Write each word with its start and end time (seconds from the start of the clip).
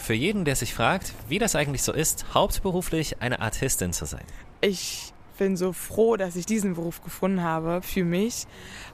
Für 0.00 0.14
jeden, 0.14 0.44
der 0.44 0.56
sich 0.56 0.74
fragt, 0.74 1.12
wie 1.28 1.38
das 1.38 1.54
eigentlich 1.54 1.82
so 1.82 1.92
ist, 1.92 2.34
hauptberuflich 2.34 3.20
eine 3.20 3.40
Artistin 3.40 3.92
zu 3.92 4.06
sein. 4.06 4.24
Ich 4.62 5.12
bin 5.38 5.56
so 5.56 5.72
froh, 5.72 6.16
dass 6.16 6.36
ich 6.36 6.46
diesen 6.46 6.74
Beruf 6.74 7.02
gefunden 7.02 7.42
habe 7.42 7.80
für 7.82 8.04
mich, 8.04 8.46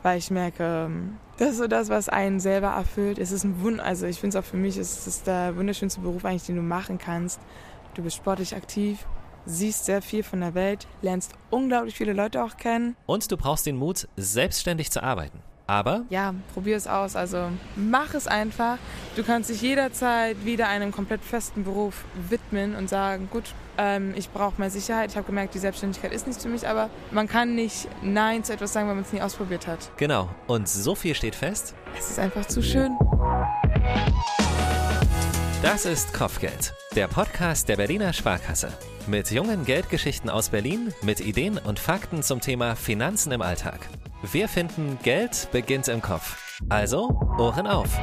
weil 0.03 0.19
ich 0.19 0.31
merke, 0.31 0.91
das 1.39 1.53
ist 1.53 1.59
so 1.59 1.69
das, 1.69 1.89
was 1.89 2.09
einen 2.09 2.41
selber 2.41 2.69
erfüllt. 2.69 3.19
Es 3.19 3.31
ist 3.31 3.45
ein 3.45 3.63
Wund, 3.63 3.81
also 3.81 4.07
ich 4.07 4.21
finde 4.21 4.37
es 4.37 4.45
auch 4.45 4.49
für 4.49 4.57
mich, 4.57 4.77
es 4.77 5.07
ist 5.07 5.27
der 5.27 5.57
wunderschönste 5.57 6.01
Beruf 6.01 6.25
eigentlich, 6.25 6.47
den 6.47 6.57
du 6.57 6.63
machen 6.63 6.99
kannst. 6.99 7.41
Du 7.95 8.03
bist 8.03 8.17
sportlich 8.17 8.55
aktiv, 8.55 9.07
siehst 9.47 9.87
sehr 9.87 10.03
viel 10.03 10.25
von 10.25 10.41
der 10.41 10.55
Welt, 10.55 10.87
lernst 11.03 11.33
unglaublich 11.51 11.95
viele 11.95 12.15
Leute 12.15 12.43
auch 12.43 12.57
kennen. 12.57 12.97
Und 13.07 13.31
du 13.31 13.37
brauchst 13.37 13.65
den 13.65 13.77
Mut, 13.77 14.09
selbstständig 14.17 14.91
zu 14.91 15.03
arbeiten. 15.03 15.41
Aber 15.67 16.03
ja, 16.11 16.35
probier 16.55 16.77
es 16.77 16.87
aus. 16.87 17.17
Also 17.17 17.49
mach 17.75 18.15
es 18.15 18.27
einfach. 18.27 18.79
Du 19.17 19.25
kannst 19.25 19.51
dich 19.51 19.61
jederzeit 19.63 20.45
wieder 20.45 20.69
einem 20.69 20.93
komplett 20.93 21.23
festen 21.25 21.65
Beruf 21.65 22.05
widmen 22.29 22.77
und 22.77 22.89
sagen, 22.89 23.29
gut, 23.31 23.45
ähm, 23.79 24.15
ich 24.17 24.31
brauche 24.31 24.61
mehr 24.61 24.71
Sicherheit. 24.71 25.11
Ich 25.11 25.17
habe 25.17 25.27
gemerkt, 25.27 25.55
die 25.55 25.59
Selbstständigkeit 25.59 26.13
ist 26.13 26.27
nichts 26.27 26.43
für 26.43 26.49
mich, 26.49 26.69
aber 26.69 26.89
man 27.11 27.29
kann 27.29 27.55
nicht 27.55 27.89
Nein 28.03 28.45
zu 28.45 28.53
etwas 28.53 28.73
sagen, 28.73 28.89
wenn 28.89 28.97
man 28.97 29.05
es 29.05 29.13
nie 29.13 29.21
ausprobiert 29.21 29.67
hat. 29.67 29.91
Genau. 29.97 30.29
Und 30.47 30.69
so 30.69 30.95
viel 30.95 31.15
steht 31.15 31.35
fest. 31.35 31.75
Es 31.99 32.11
ist 32.11 32.19
einfach 32.19 32.47
zu 32.47 32.63
schön. 32.63 32.97
Das 35.63 35.85
ist 35.85 36.15
Kopfgeld, 36.15 36.75
der 36.95 37.09
Podcast 37.09 37.69
der 37.69 37.77
Berliner 37.77 38.13
Sparkasse. 38.13 38.73
Mit 39.07 39.31
jungen 39.31 39.65
Geldgeschichten 39.65 40.31
aus 40.31 40.51
Berlin, 40.51 40.93
mit 41.03 41.21
Ideen 41.21 41.59
und 41.59 41.79
Fakten 41.79 42.23
zum 42.23 42.41
Thema 42.41 42.77
Finanzen 42.77 43.33
im 43.33 43.43
Alltag. 43.43 43.81
Wir 44.33 44.49
finden, 44.49 44.99
Geld 45.05 45.49
beginnt 45.53 45.87
im 45.87 46.03
Kopf. 46.03 46.61
Also, 46.69 47.11
Ohren 47.39 47.69
auf. 47.69 47.97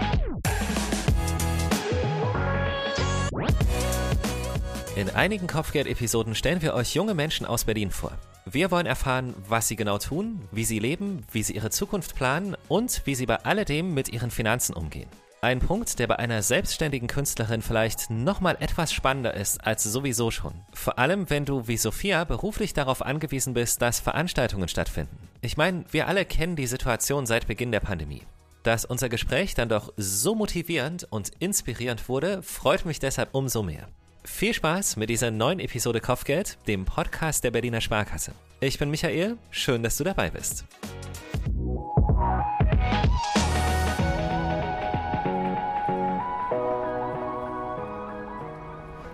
In 4.96 5.10
einigen 5.10 5.48
Kopfgeld-Episoden 5.48 6.34
stellen 6.34 6.62
wir 6.62 6.76
euch 6.76 6.96
junge 6.96 7.14
Menschen 7.14 7.46
aus 7.46 7.66
Berlin 7.66 7.92
vor. 7.92 8.14
Wir 8.46 8.72
wollen 8.72 8.86
erfahren, 8.86 9.34
was 9.50 9.68
sie 9.68 9.76
genau 9.76 9.98
tun, 9.98 10.40
wie 10.52 10.64
sie 10.64 10.80
leben, 10.80 11.26
wie 11.32 11.44
sie 11.44 11.56
ihre 11.56 11.72
Zukunft 11.72 12.16
planen 12.16 12.56
und 12.70 13.02
wie 13.06 13.16
sie 13.16 13.26
bei 13.26 13.38
alledem 13.44 13.94
mit 13.94 14.08
ihren 14.08 14.32
Finanzen 14.32 14.74
umgehen. 14.74 15.10
Ein 15.42 15.60
Punkt, 15.60 16.00
der 16.00 16.08
bei 16.08 16.20
einer 16.20 16.42
selbstständigen 16.42 17.10
Künstlerin 17.10 17.62
vielleicht 17.62 18.10
nochmal 18.10 18.56
etwas 18.62 18.94
spannender 18.94 19.34
ist 19.34 19.66
als 19.66 19.84
sowieso 19.84 20.32
schon. 20.32 20.54
Vor 20.74 21.00
allem, 21.00 21.30
wenn 21.30 21.44
du 21.44 21.68
wie 21.68 21.76
Sophia 21.76 22.24
beruflich 22.24 22.74
darauf 22.74 23.02
angewiesen 23.02 23.54
bist, 23.54 23.82
dass 23.82 24.00
Veranstaltungen 24.00 24.70
stattfinden. 24.70 25.33
Ich 25.46 25.58
meine, 25.58 25.84
wir 25.92 26.08
alle 26.08 26.24
kennen 26.24 26.56
die 26.56 26.68
Situation 26.68 27.26
seit 27.26 27.48
Beginn 27.48 27.74
der 27.74 27.82
Pandemie. 27.82 28.22
Dass 28.64 28.86
unser 28.86 29.10
Gespräch 29.10 29.54
dann 29.54 29.68
doch 29.68 29.92
so 29.98 30.36
motivierend 30.36 31.06
und 31.10 31.34
inspirierend 31.40 32.08
wurde, 32.08 32.42
freut 32.42 32.86
mich 32.86 33.00
deshalb 33.00 33.36
umso 33.36 33.62
mehr. 33.62 33.90
Viel 34.24 34.54
Spaß 34.54 34.96
mit 34.96 35.10
dieser 35.10 35.32
neuen 35.32 35.60
Episode 35.60 36.00
Kopfgeld, 36.00 36.58
dem 36.66 36.86
Podcast 36.86 37.44
der 37.44 37.52
Berliner 37.52 37.82
Sparkasse. 37.82 38.32
Ich 38.62 38.80
bin 38.80 38.90
Michael, 38.90 39.36
schön, 39.52 39.84
dass 39.84 39.98
du 39.98 40.06
dabei 40.06 40.30
bist. 40.30 40.64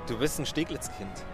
Du 0.06 0.20
bist 0.20 0.40
ein 0.40 0.46
Steglitz-Kind. 0.46 1.26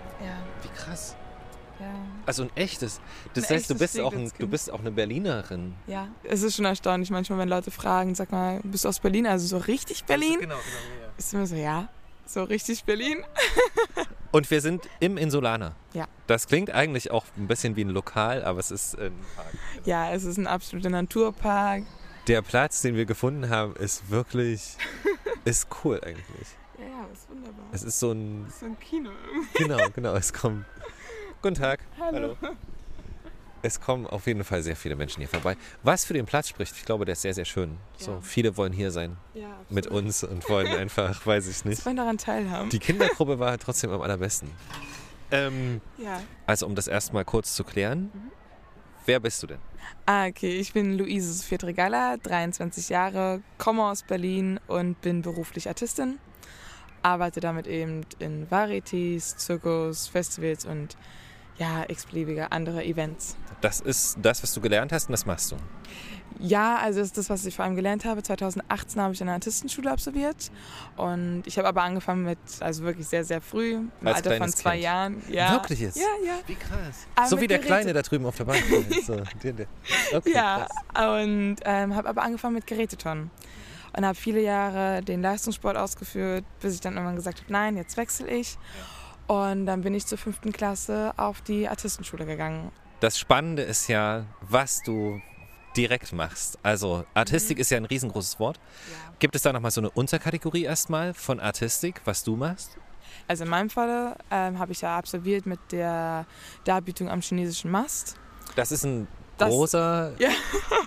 Also 2.26 2.44
ein 2.44 2.50
echtes. 2.56 3.00
Das 3.34 3.50
Ein 3.50 3.58
heißt, 3.58 3.70
du 3.70 3.76
bist, 3.76 4.00
auch 4.00 4.14
ein, 4.14 4.32
du 4.38 4.48
bist 4.48 4.72
auch 4.72 4.80
eine 4.80 4.92
Berlinerin. 4.92 5.76
Ja, 5.88 6.08
es 6.24 6.42
ist 6.42 6.56
schon 6.56 6.66
erstaunlich 6.66 7.12
manchmal, 7.12 7.40
wenn 7.40 7.50
Leute 7.50 7.72
fragen, 7.72 8.16
sag 8.16 8.32
mal, 8.32 8.60
bist 8.64 8.86
du 8.86 8.90
aus 8.90 9.00
Berlin? 9.00 9.28
Also 9.28 9.46
so 9.48 9.58
richtig 9.58 10.06
Berlin? 10.06 10.40
Genau, 10.40 10.56
genau. 10.56 11.14
Ist 11.18 11.34
immer 11.34 11.46
so, 11.46 11.56
ja, 11.56 11.90
so 12.26 12.44
richtig 12.44 12.84
Berlin. 12.84 13.24
Und 14.32 14.50
wir 14.52 14.60
sind 14.60 14.90
im 15.00 15.18
Insulaner. 15.18 15.76
Ja. 15.94 16.08
Das 16.28 16.48
klingt 16.48 16.72
eigentlich 16.72 17.12
auch 17.12 17.26
ein 17.38 17.48
bisschen 17.48 17.76
wie 17.76 17.86
ein 17.86 17.90
Lokal, 17.90 18.44
aber 18.44 18.60
es 18.60 18.72
ist 18.72 19.00
ein 19.00 19.14
Park. 19.36 19.54
Ja, 19.86 20.12
es 20.12 20.24
ist 20.24 20.38
ein 20.38 20.48
absoluter 20.48 20.90
Naturpark. 20.90 21.84
Der 22.28 22.42
Platz, 22.42 22.82
den 22.82 22.96
wir 22.96 23.06
gefunden 23.06 23.50
haben, 23.50 23.76
ist 23.76 24.10
wirklich, 24.10 24.78
ist 25.46 25.68
cool 25.84 26.02
eigentlich. 26.04 26.48
Ja, 26.78 26.86
ja, 26.86 27.08
ist 27.14 27.30
wunderbar. 27.30 27.66
Es 27.72 27.84
ist 27.84 28.00
so 28.00 28.12
ein, 28.12 28.46
ist 28.48 28.60
so 28.60 28.66
ein 28.66 28.80
Kino. 28.80 29.12
genau, 29.54 29.78
genau, 29.96 30.16
es 30.16 30.34
kommen, 30.34 30.66
guten 31.42 31.56
Tag. 31.56 31.80
Hallo. 32.00 32.36
Es 33.62 33.82
kommen 33.82 34.06
auf 34.06 34.28
jeden 34.28 34.44
Fall 34.44 34.62
sehr 34.62 34.76
viele 34.76 34.96
Menschen 34.96 35.22
hier 35.22 35.28
vorbei. 35.30 35.56
Was 35.82 36.06
für 36.06 36.14
den 36.14 36.26
Platz 36.28 36.50
spricht, 36.50 36.76
ich 36.78 36.86
glaube, 36.86 37.06
der 37.06 37.14
ist 37.14 37.24
sehr, 37.24 37.34
sehr 37.34 37.46
schön. 37.46 37.78
So, 37.98 38.12
Ja. 38.14 38.22
viele 38.22 38.58
wollen 38.58 38.74
hier 38.74 38.92
sein 38.92 39.18
Ja, 39.34 39.60
mit 39.70 39.88
uns 39.88 40.24
und 40.24 40.48
wollen 40.50 40.68
einfach, 40.68 41.20
weiß 41.26 41.48
ich 41.48 41.66
nicht. 41.66 41.80
Das 41.80 41.86
wollen 41.86 41.96
daran 41.98 42.18
teilhaben. 42.20 42.70
Die 42.70 42.78
Kindergruppe 42.80 43.40
war 43.40 43.58
trotzdem 43.58 43.90
am 43.92 44.02
allerbesten. 44.02 44.52
Ähm, 45.32 45.82
ja. 45.98 46.22
also, 46.46 46.68
um 46.68 46.76
das 46.76 46.88
erstmal 46.88 47.26
kurz 47.26 47.56
zu 47.56 47.64
klären, 47.64 48.12
Mhm. 48.14 48.32
wer 49.08 49.20
bist 49.20 49.42
du 49.42 49.48
denn? 49.48 49.60
Ah, 50.06 50.28
okay. 50.28 50.60
Ich 50.60 50.74
bin 50.74 50.96
Luise 51.00 51.34
Sophia 51.34 51.58
Tregalla, 51.58 52.18
23 52.18 52.90
Jahre, 52.90 53.42
komme 53.58 53.84
aus 53.84 54.04
Berlin 54.04 54.60
und 54.68 55.02
bin 55.02 55.24
beruflich 55.24 55.68
Artistin. 55.68 56.20
Arbeite 57.02 57.40
damit 57.40 57.66
eben 57.66 58.06
in 58.20 58.50
Varieties, 58.52 59.38
Zirkus, 59.38 60.08
Festivals 60.08 60.66
und 60.66 60.96
ja, 61.58 61.84
x-beliebige 61.88 62.52
andere 62.52 62.84
Events. 62.84 63.38
Das 63.62 63.80
ist 63.80 64.18
das, 64.22 64.44
was 64.44 64.54
du 64.54 64.62
gelernt 64.62 64.92
hast 64.92 65.08
und 65.08 65.14
das 65.14 65.26
machst 65.26 65.52
du. 65.52 65.56
Ja, 66.38 66.78
also 66.80 67.00
das 67.00 67.08
ist 67.08 67.18
das, 67.18 67.30
was 67.30 67.46
ich 67.46 67.56
vor 67.56 67.64
allem 67.64 67.76
gelernt 67.78 68.04
habe. 68.04 68.22
2018 68.22 69.02
habe 69.02 69.14
ich 69.14 69.22
eine 69.22 69.32
Artistenschule 69.32 69.90
absolviert 69.90 70.52
und 70.98 71.44
ich 71.46 71.58
habe 71.58 71.68
aber 71.70 71.84
angefangen 71.84 72.24
mit, 72.26 72.38
also 72.60 72.84
wirklich 72.84 73.08
sehr, 73.08 73.24
sehr 73.24 73.40
früh, 73.40 73.76
im 73.76 73.92
Als 74.04 74.18
Alter 74.18 74.36
von 74.38 74.50
zwei 74.50 74.72
Kind. 74.74 74.84
Jahren. 74.84 75.22
Ja. 75.30 75.54
Wirklich 75.54 75.80
jetzt? 75.80 75.96
Ja, 75.98 76.04
ja. 76.26 76.34
Wie 76.46 76.56
krass. 76.56 77.08
Aber 77.16 77.28
so 77.30 77.40
wie 77.40 77.48
der 77.48 77.60
Geräte. 77.60 77.74
Kleine 77.74 77.94
da 77.94 78.02
drüben 78.02 78.26
auf 78.26 78.36
der 78.36 78.44
Bank. 78.44 78.62
so, 79.08 79.22
der, 79.44 79.54
der. 79.54 79.68
Okay, 80.14 80.34
Ja, 80.34 80.68
krass. 80.94 81.24
und 81.24 81.56
ähm, 81.64 81.96
habe 81.96 82.10
aber 82.10 82.22
angefangen 82.24 82.56
mit 82.56 82.68
Gerätetonnen. 82.68 83.32
Und 83.98 84.06
habe 84.06 84.16
viele 84.16 84.42
Jahre 84.42 85.02
den 85.04 85.22
Leistungssport 85.22 85.78
ausgeführt, 85.78 86.44
bis 86.60 86.74
ich 86.74 86.82
dann 86.82 86.96
irgendwann 86.96 87.16
gesagt 87.16 87.40
habe, 87.40 87.54
nein, 87.54 87.78
jetzt 87.78 87.96
wechsle 87.96 88.28
ich. 88.28 88.58
Und 89.28 89.66
dann 89.66 89.82
bin 89.82 89.94
ich 89.94 90.06
zur 90.06 90.18
fünften 90.18 90.52
Klasse 90.52 91.14
auf 91.18 91.42
die 91.42 91.68
Artistenschule 91.68 92.26
gegangen. 92.26 92.72
Das 93.00 93.18
Spannende 93.18 93.64
ist 93.64 93.88
ja, 93.88 94.26
was 94.42 94.82
du 94.84 95.22
direkt 95.76 96.14
machst. 96.14 96.58
Also 96.64 97.04
Artistik 97.14 97.60
ist 97.60 97.70
ja 97.70 97.78
ein 97.78 97.86
riesengroßes 97.86 98.40
Wort. 98.40 98.60
Gibt 99.20 99.36
es 99.36 99.42
da 99.42 99.52
nochmal 99.52 99.72
so 99.72 99.82
eine 99.82 99.90
Unterkategorie 99.90 100.64
erstmal 100.64 101.14
von 101.14 101.40
Artistik, 101.40 102.02
was 102.06 102.24
du 102.24 102.36
machst? 102.36 102.78
Also 103.28 103.44
in 103.44 103.50
meinem 103.50 103.70
Falle 103.70 104.16
ähm, 104.32 104.60
habe 104.60 104.72
ich 104.72 104.82
ja 104.82 104.98
absolviert 104.98 105.46
mit 105.46 105.60
der 105.72 106.26
Darbietung 106.64 107.10
am 107.10 107.22
chinesischen 107.22 107.72
Mast. 107.72 108.16
Das 108.56 108.72
ist 108.72 108.86
ein 108.86 109.08
Das- 109.38 109.50
großer, 109.50 110.14
Ja. 110.20 110.30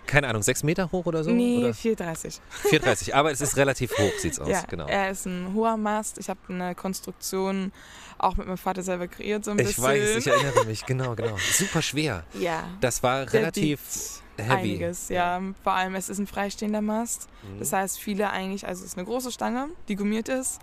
keine 0.06 0.28
Ahnung, 0.28 0.42
sechs 0.42 0.62
Meter 0.62 0.90
hoch 0.92 1.04
oder 1.06 1.22
so? 1.24 1.30
nee, 1.30 1.58
Oder 1.58 1.70
4,30. 1.70 2.38
430, 2.70 3.14
aber 3.14 3.30
es 3.32 3.40
ist 3.40 3.56
relativ 3.56 3.92
hoch, 3.98 4.12
sieht's 4.18 4.38
aus. 4.40 4.48
Ja, 4.48 4.62
genau. 4.68 4.86
er 4.86 5.10
ist 5.10 5.26
ein 5.26 5.52
hoher 5.52 5.76
Mast. 5.76 6.18
Ich 6.18 6.30
habe 6.30 6.40
eine 6.48 6.74
Konstruktion 6.74 7.72
auch 8.18 8.36
mit 8.36 8.46
meinem 8.46 8.58
Vater 8.58 8.82
selber 8.82 9.08
kreiert, 9.08 9.44
so 9.44 9.50
ein 9.52 9.58
Ich 9.58 9.66
bisschen. 9.66 9.84
weiß, 9.84 10.16
ich 10.16 10.26
erinnere 10.26 10.64
mich, 10.64 10.84
genau, 10.86 11.14
genau. 11.14 11.36
Super 11.52 11.82
schwer. 11.82 12.24
Ja. 12.34 12.64
Das 12.80 13.02
war 13.02 13.32
relativ 13.32 14.22
heavy. 14.36 14.52
Einiges, 14.52 15.08
ja. 15.08 15.40
Vor 15.62 15.72
allem, 15.72 15.94
es 15.94 16.08
ist 16.08 16.18
ein 16.18 16.26
freistehender 16.26 16.80
Mast. 16.80 17.28
Mhm. 17.42 17.58
Das 17.58 17.72
heißt, 17.72 17.98
viele 17.98 18.30
eigentlich, 18.30 18.66
also 18.66 18.84
es 18.84 18.92
ist 18.92 18.98
eine 18.98 19.06
große 19.06 19.32
Stange, 19.32 19.68
die 19.88 19.96
gummiert 19.96 20.28
ist. 20.28 20.60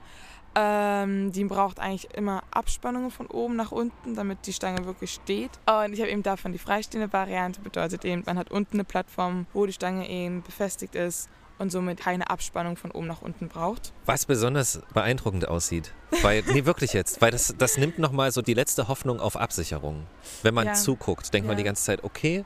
Ähm, 0.58 1.34
die 1.34 1.44
braucht 1.44 1.82
eigentlich 1.82 2.14
immer 2.14 2.42
Abspannungen 2.52 3.12
von 3.12 3.28
oben 3.28 3.58
nach 3.58 3.74
unten, 3.74 4.16
damit 4.16 4.48
die 4.48 4.54
Stange 4.54 4.86
wirklich 4.86 5.12
steht. 5.12 5.52
Und 5.66 5.92
ich 5.92 6.00
habe 6.00 6.10
eben 6.10 6.24
davon 6.24 6.54
die 6.54 6.58
freistehende 6.58 7.12
Variante, 7.12 7.60
bedeutet 7.60 8.06
eben, 8.06 8.24
man 8.26 8.38
hat 8.38 8.52
unten 8.52 8.78
eine 8.78 8.86
Plattform, 8.86 9.48
wo 9.54 9.66
die 9.66 9.74
Stange 9.74 10.10
eben 10.10 10.44
befestigt 10.44 10.96
ist 10.96 11.30
und 11.58 11.72
somit 11.72 12.00
keine 12.00 12.30
Abspannung 12.30 12.78
von 12.78 12.92
oben 12.92 13.08
nach 13.08 13.22
unten 13.22 13.48
braucht. 13.48 13.94
Was 14.06 14.26
besonders 14.26 14.82
beeindruckend 14.94 15.48
aussieht. 15.48 15.94
Weil, 16.22 16.44
nee, 16.48 16.66
wirklich 16.66 16.94
jetzt. 16.94 17.22
Weil 17.22 17.32
das, 17.32 17.56
das 17.58 17.78
nimmt 17.78 18.00
nochmal 18.00 18.32
so 18.32 18.42
die 18.42 18.54
letzte 18.54 18.88
Hoffnung 18.88 19.20
auf 19.20 19.38
Absicherung. 19.38 20.06
Wenn 20.44 20.54
man 20.54 20.68
Ja. 20.68 20.74
zuguckt, 20.74 21.34
denkt 21.34 21.48
man 21.48 21.56
Ja. 21.56 21.60
die 21.60 21.64
ganze 21.66 21.84
Zeit, 21.84 22.04
okay, 22.04 22.46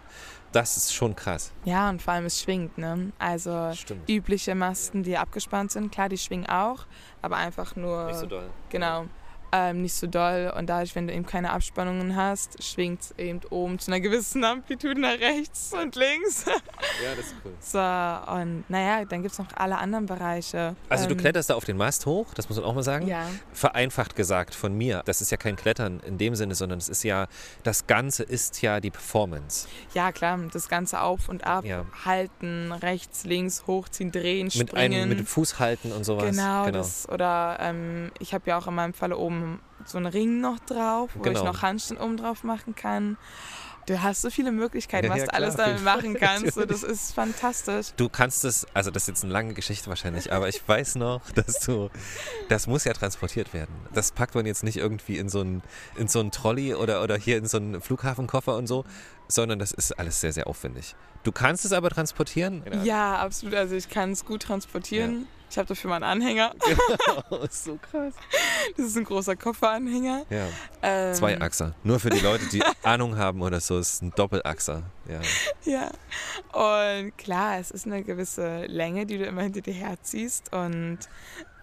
das 0.52 0.78
ist 0.78 0.94
schon 0.94 1.16
krass. 1.16 1.52
Ja, 1.64 1.90
und 1.90 2.02
vor 2.02 2.14
allem 2.14 2.26
es 2.26 2.40
schwingt, 2.42 2.78
ne? 2.78 3.12
Also 3.20 3.72
Stimmt. 3.74 4.10
übliche 4.10 4.56
Masten, 4.56 5.04
die 5.04 5.18
abgespannt 5.18 5.72
sind, 5.72 5.92
klar, 5.92 6.10
die 6.10 6.18
schwingen 6.18 6.48
auch, 6.48 6.86
aber 7.22 7.38
einfach 7.38 7.76
nur 7.76 8.12
doll. 8.28 8.50
Genau. 8.70 9.06
Ähm, 9.52 9.82
nicht 9.82 9.94
so 9.94 10.08
doll. 10.08 10.54
Und 10.58 10.68
dadurch, 10.70 10.96
wenn 10.96 11.08
du 11.08 11.14
eben 11.14 11.26
keine 11.26 11.52
Abspannungen 11.52 12.16
hast, 12.16 12.62
schwingt 12.64 13.02
es 13.02 13.12
eben 13.18 13.40
oben 13.50 13.80
zu 13.80 13.92
einer 13.92 14.00
gewissen 14.00 14.44
Amplitude 14.44 15.00
nach 15.00 15.20
rechts 15.20 15.74
und 15.74 15.96
links. 15.96 16.46
Ja, 17.04 17.16
das 17.16 17.28
ist 17.28 17.36
cool. 17.46 17.54
So, 17.60 17.78
und 18.34 18.64
naja, 18.70 19.06
dann 19.06 19.22
gibt 19.22 19.32
es 19.34 19.40
noch 19.40 19.48
alle 19.56 19.78
anderen 19.78 20.06
Bereiche. 20.06 20.76
Also 20.90 21.06
du 21.06 21.12
Ähm, 21.14 21.18
kletterst 21.20 21.50
da 21.50 21.56
auf 21.56 21.64
den 21.64 21.78
Mast 21.78 22.06
hoch, 22.06 22.34
das 22.34 22.50
muss 22.50 22.58
man 22.58 22.66
auch 22.66 22.74
mal 22.76 22.84
sagen. 22.84 23.08
Ja. 23.08 23.26
Vereinfacht 23.54 24.16
gesagt 24.16 24.54
von 24.56 24.74
mir, 24.78 25.02
das 25.06 25.22
ist 25.22 25.32
ja 25.32 25.38
kein 25.38 25.56
Klettern 25.56 26.02
in 26.06 26.18
dem 26.18 26.36
Sinne, 26.36 26.56
sondern 26.56 26.78
es 26.80 26.90
ist 26.90 27.04
ja, 27.04 27.28
das 27.64 27.88
Ganze 27.88 28.24
ist 28.24 28.62
ja 28.62 28.80
die 28.80 28.92
Performance. 28.92 29.68
Ja, 29.94 30.12
klar, 30.12 30.38
das 30.52 30.68
Ganze 30.68 31.02
auf 31.02 31.30
und 31.30 31.46
ab, 31.46 31.64
Ja. 31.66 31.86
halten, 32.06 32.72
rechts, 32.72 33.24
links, 33.24 33.64
hochziehen, 33.68 34.12
drehen, 34.12 34.46
Mit 34.56 34.70
springen. 34.70 34.94
einem 35.02 35.10
mit 35.10 35.20
dem 35.20 35.26
Fuß 35.26 35.60
halten 35.60 35.92
und 35.92 36.04
sowas. 36.04 36.32
Genau, 36.36 36.70
Das, 36.72 37.08
oder 37.10 37.58
ähm, 37.62 38.12
ich 38.20 38.34
habe 38.34 38.50
ja 38.50 38.58
auch 38.58 38.68
in 38.68 38.76
meinem 38.76 38.94
Falle 38.94 39.18
oben 39.18 39.39
so 39.86 39.98
einen 39.98 40.08
Ring 40.08 40.42
noch 40.42 40.60
drauf, 40.60 41.12
wo 41.16 41.22
Genau. 41.22 41.40
ich 41.40 41.46
noch 41.46 41.62
Handstand 41.62 42.00
oben 42.02 42.18
drauf 42.18 42.44
machen 42.44 42.76
kann. 42.76 43.18
Du 43.86 44.00
hast 44.04 44.22
so 44.22 44.30
viele 44.30 44.52
Möglichkeiten, 44.52 45.08
Ja, 45.08 45.12
was 45.14 45.20
ja, 45.20 45.26
du 45.26 45.30
klar, 45.30 45.42
alles 45.42 45.56
damit 45.56 45.84
machen 45.84 46.14
kannst. 46.14 46.54
So, 46.54 46.64
das 46.66 46.84
ist 46.84 47.12
fantastisch. 47.16 47.88
Du 47.98 48.08
kannst 48.08 48.46
es, 48.46 48.68
also 48.76 48.92
das 48.92 49.04
ist 49.04 49.08
jetzt 49.08 49.24
eine 49.24 49.34
lange 49.34 49.56
Geschichte 49.56 49.88
wahrscheinlich, 49.90 50.32
aber 50.32 50.48
ich 50.48 50.62
weiß 50.68 50.96
noch, 50.96 51.22
dass 51.36 51.62
du, 51.62 51.90
das 52.50 52.68
muss 52.68 52.84
ja 52.84 52.94
transportiert 52.94 53.52
werden. 53.54 53.74
Das 53.92 54.12
packt 54.12 54.36
man 54.36 54.46
jetzt 54.46 54.64
nicht 54.64 54.78
irgendwie 54.78 55.18
in 55.18 55.28
so 55.28 55.40
einen, 55.40 55.64
in 55.98 56.08
so 56.08 56.20
einen 56.20 56.30
Trolley 56.30 56.76
oder, 56.76 57.02
oder 57.02 57.18
hier 57.18 57.38
in 57.38 57.48
so 57.48 57.58
einen 57.58 57.82
Flughafenkoffer 57.82 58.56
und 58.56 58.68
so, 58.68 58.84
sondern 59.28 59.58
das 59.58 59.72
ist 59.72 59.98
alles 59.98 60.22
sehr, 60.22 60.34
sehr 60.34 60.46
aufwendig. 60.46 60.96
Du 61.24 61.32
kannst 61.32 61.66
es 61.66 61.72
aber 61.74 61.90
transportieren? 61.90 62.64
Ja, 62.84 63.16
absolut. 63.18 63.56
Also 63.56 63.74
ich 63.76 63.90
kann 63.90 64.12
es 64.12 64.24
gut 64.24 64.44
transportieren. 64.44 65.28
Ich 65.50 65.58
habe 65.58 65.68
dafür 65.68 65.90
mal 65.90 65.96
einen 65.98 66.04
Anhänger. 66.22 66.54
Oh, 67.32 67.38
ist 67.44 67.64
so 67.64 67.78
krass. 67.78 68.14
Das 68.78 68.86
ist 68.88 68.98
ein 68.98 69.04
großer 69.04 69.36
Kofferanhänger. 69.36 70.26
Ja, 70.30 70.48
Ähm, 70.82 71.14
zwei 71.14 71.40
Achser. 71.42 71.74
Nur 71.84 72.00
für 72.00 72.10
die 72.10 72.20
Leute, 72.20 72.46
die 72.48 72.62
Ahnung 72.84 73.18
haben 73.18 73.42
oder 73.42 73.60
so, 73.60 73.78
ist 73.80 74.02
ein 74.02 74.12
Doppelachser. 74.16 74.84
Ja. 75.08 75.22
Ja. 75.66 75.92
Und 77.02 77.18
klar, 77.18 77.60
es 77.60 77.72
ist 77.72 77.86
eine 77.86 78.04
gewisse 78.04 78.66
Länge, 78.66 79.06
die 79.06 79.18
du 79.18 79.26
immer 79.26 79.42
hinter 79.44 79.62
dir 79.62 79.74
herziehst. 79.74 80.54
Und 80.54 81.00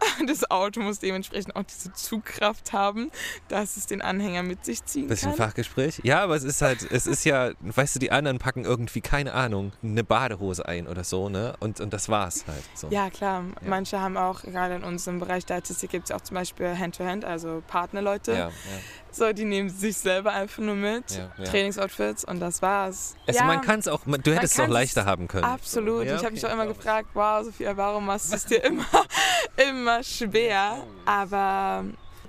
das 0.27 0.51
Auto 0.51 0.81
muss 0.81 0.99
dementsprechend 0.99 1.57
auch 1.57 1.63
diese 1.63 1.93
Zugkraft 1.93 2.73
haben, 2.73 3.11
dass 3.49 3.77
es 3.77 3.87
den 3.87 4.03
Anhänger 4.03 4.43
mit 4.43 4.65
sich 4.65 4.85
ziehen 4.85 5.09
Bisschen 5.09 5.31
kann. 5.31 5.49
Fachgespräch. 5.49 6.01
Ja, 6.03 6.23
aber 6.23 6.37
es 6.37 6.45
ist 6.45 6.63
halt, 6.63 6.91
es 6.91 7.07
ist 7.07 7.25
ja, 7.25 7.53
weißt 7.61 7.97
du, 7.97 7.99
die 7.99 8.11
anderen 8.11 8.39
packen 8.39 8.65
irgendwie, 8.65 9.01
keine 9.01 9.33
Ahnung, 9.33 9.73
eine 9.83 10.05
Badehose 10.05 10.67
ein 10.67 10.87
oder 10.87 11.05
so, 11.05 11.29
ne? 11.29 11.55
Und, 11.61 11.81
und 11.81 11.93
das 11.93 12.09
war's 12.09 12.45
halt. 12.47 12.63
So. 12.75 12.89
Ja, 12.91 13.11
klar. 13.11 13.45
Manche 13.63 14.01
haben 14.01 14.17
auch, 14.17 14.43
gerade 14.43 14.77
in 14.77 14.85
unserem 14.85 15.21
Bereich 15.21 15.47
der 15.47 15.57
Artistik 15.57 15.91
gibt 15.91 16.11
es 16.11 16.15
auch 16.15 16.21
zum 16.21 16.35
Beispiel 16.35 16.77
Hand-to-Hand, 16.79 17.25
also 17.25 17.63
Partnerleute. 17.67 18.33
Ja, 18.33 18.39
ja. 18.39 18.53
So, 19.11 19.33
die 19.33 19.45
nehmen 19.45 19.71
sich 19.71 19.97
selber 19.97 20.33
einfach 20.35 20.63
nur 20.63 20.75
mit, 20.75 21.13
Ja, 21.13 21.31
ja. 21.39 21.45
Trainingsoutfits 21.45 22.25
und 22.25 22.39
das 22.39 22.61
war's. 22.61 23.15
Also 23.27 23.41
ja, 23.41 23.47
man 23.47 23.63
kann 23.63 23.81
es 23.81 23.89
auch, 23.89 24.05
man, 24.05 24.21
du 24.21 24.35
hättest 24.35 24.59
es 24.59 24.61
auch 24.61 24.69
leichter 24.69 25.07
haben 25.07 25.27
können. 25.27 25.45
Absolut. 25.45 26.05
Ja, 26.05 26.17
ich 26.17 26.23
habe 26.23 26.33
mich 26.33 26.45
auch 26.45 26.53
immer 26.53 26.67
gefragt, 26.67 27.09
wow, 27.15 27.43
Sophia, 27.43 27.75
warum 27.79 28.05
machst 28.05 28.31
du 28.31 28.37
es 28.37 28.45
dir 28.45 28.63
immer, 28.63 28.85
immer 29.57 30.03
schwer? 30.03 30.79
Aber 31.05 31.85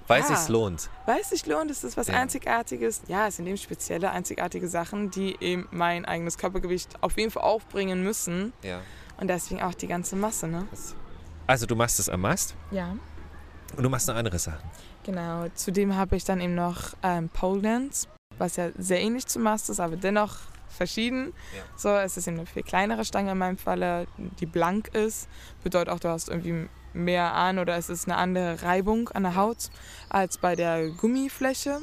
Weil 0.08 0.22
ja. 0.22 0.28
sich's 0.28 0.48
lohnt. 0.50 0.90
weil 1.06 1.20
es 1.22 1.30
sich 1.30 1.46
lohnt, 1.46 1.70
ist 1.72 1.84
es 1.84 1.98
was 1.98 2.08
Ja. 2.08 2.16
Einzigartiges. 2.16 3.02
Ja, 3.08 3.28
es 3.28 3.38
sind 3.38 3.48
eben 3.48 3.58
spezielle, 3.58 4.12
einzigartige 4.12 4.68
Sachen, 4.68 5.12
die 5.12 5.36
eben 5.42 5.68
mein 5.72 6.06
eigenes 6.06 6.38
Körpergewicht 6.38 6.90
auf 7.02 7.18
jeden 7.18 7.32
Fall 7.32 7.44
aufbringen 7.44 8.04
müssen. 8.04 8.54
Ja. 8.64 8.82
Und 9.20 9.28
deswegen 9.30 9.62
auch 9.62 9.74
die 9.74 9.88
ganze 9.88 10.16
Masse, 10.16 10.48
ne? 10.48 10.68
Also 11.48 11.66
du 11.66 11.76
machst 11.76 12.00
es 12.00 12.08
am 12.10 12.22
Mast 12.22 12.56
Ja. 12.72 12.96
und 13.76 13.84
du 13.84 13.90
machst 13.90 14.08
noch 14.08 14.16
andere 14.16 14.38
Sachen. 14.40 14.70
Genau, 15.04 15.48
zudem 15.56 15.96
habe 15.96 16.16
ich 16.18 16.26
dann 16.26 16.42
eben 16.42 16.56
noch 16.56 16.94
ähm, 17.02 17.30
Pole 17.30 17.62
Dance, 17.62 18.08
was 18.38 18.58
ja 18.58 18.70
sehr 18.78 19.00
ähnlich 19.02 19.26
zum 19.26 19.44
Mast 19.44 19.70
ist, 19.70 19.80
aber 19.80 19.96
dennoch 19.96 20.36
verschieden. 20.70 21.34
Ja. 21.56 21.64
So, 21.76 21.90
es 21.90 22.18
ist 22.18 22.28
eben 22.28 22.38
eine 22.38 22.46
viel 22.46 22.64
kleinere 22.64 23.06
Stange 23.06 23.32
in 23.32 23.38
meinem 23.38 23.58
Falle, 23.58 24.08
die 24.40 24.46
blank 24.46 24.90
ist. 24.90 25.28
Bedeutet 25.64 25.90
auch, 25.94 26.00
du 26.00 26.10
hast 26.10 26.30
irgendwie 26.30 26.68
mehr 26.94 27.34
an 27.34 27.60
oder 27.60 27.78
es 27.78 27.90
ist 27.90 28.08
eine 28.08 28.18
andere 28.18 28.62
Reibung 28.64 29.10
an 29.10 29.24
der 29.24 29.36
Haut 29.36 29.70
als 30.10 30.38
bei 30.38 30.56
der 30.56 30.90
Gummifläche. 30.90 31.80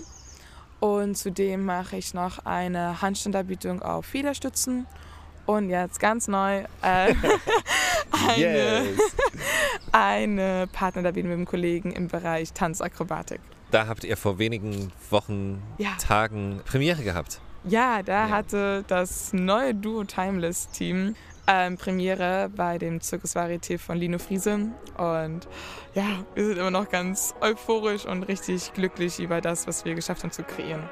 Und 0.81 1.17
zudem 1.17 1.65
mache 1.65 1.97
ich 1.97 2.13
noch 2.15 2.45
eine 2.45 3.01
Handstanderbietung 3.01 3.81
auf 3.83 4.07
Federstützen. 4.07 4.87
Und 5.47 5.69
jetzt 5.69 6.01
ganz 6.01 6.27
neu 6.27 6.65
äh, 6.83 7.15
eine, 8.29 8.85
eine 9.93 10.67
Partnererbietung 10.73 11.31
mit 11.31 11.39
dem 11.39 11.47
Kollegen 11.47 11.93
im 11.93 12.09
Bereich 12.09 12.53
Tanzakrobatik. 12.53 13.41
Da 13.71 13.87
habt 13.87 14.05
ihr 14.05 14.17
vor 14.17 14.39
wenigen 14.39 14.93
Wochen, 15.11 15.63
Ja. 15.79 15.91
Tagen 15.99 16.61
Premiere 16.65 17.03
gehabt. 17.03 17.41
Ja, 17.67 18.03
da 18.03 18.27
Ja. 18.27 18.31
hatte 18.31 18.85
das 18.89 19.33
neue 19.33 19.75
Duo 19.75 20.05
Timeless 20.05 20.69
Team 20.69 21.17
ähm, 21.47 21.77
Premiere 21.77 22.51
bei 22.55 22.79
dem 22.79 23.01
Zirkus 23.01 23.37
Varieté 23.37 23.79
von 23.79 23.97
Lino 23.99 24.19
Friese. 24.19 24.71
Und 24.97 25.49
ja, 25.95 26.25
wir 26.35 26.47
sind 26.47 26.59
immer 26.59 26.71
noch 26.71 26.89
ganz 26.89 27.35
euphorisch 27.41 28.07
und 28.07 28.23
richtig 28.25 28.73
glücklich 28.73 29.19
über 29.21 29.41
das, 29.41 29.67
was 29.67 29.85
wir 29.85 29.95
geschafft 29.95 30.23
haben 30.23 30.31
zu 30.31 30.43
kreieren. 30.43 30.89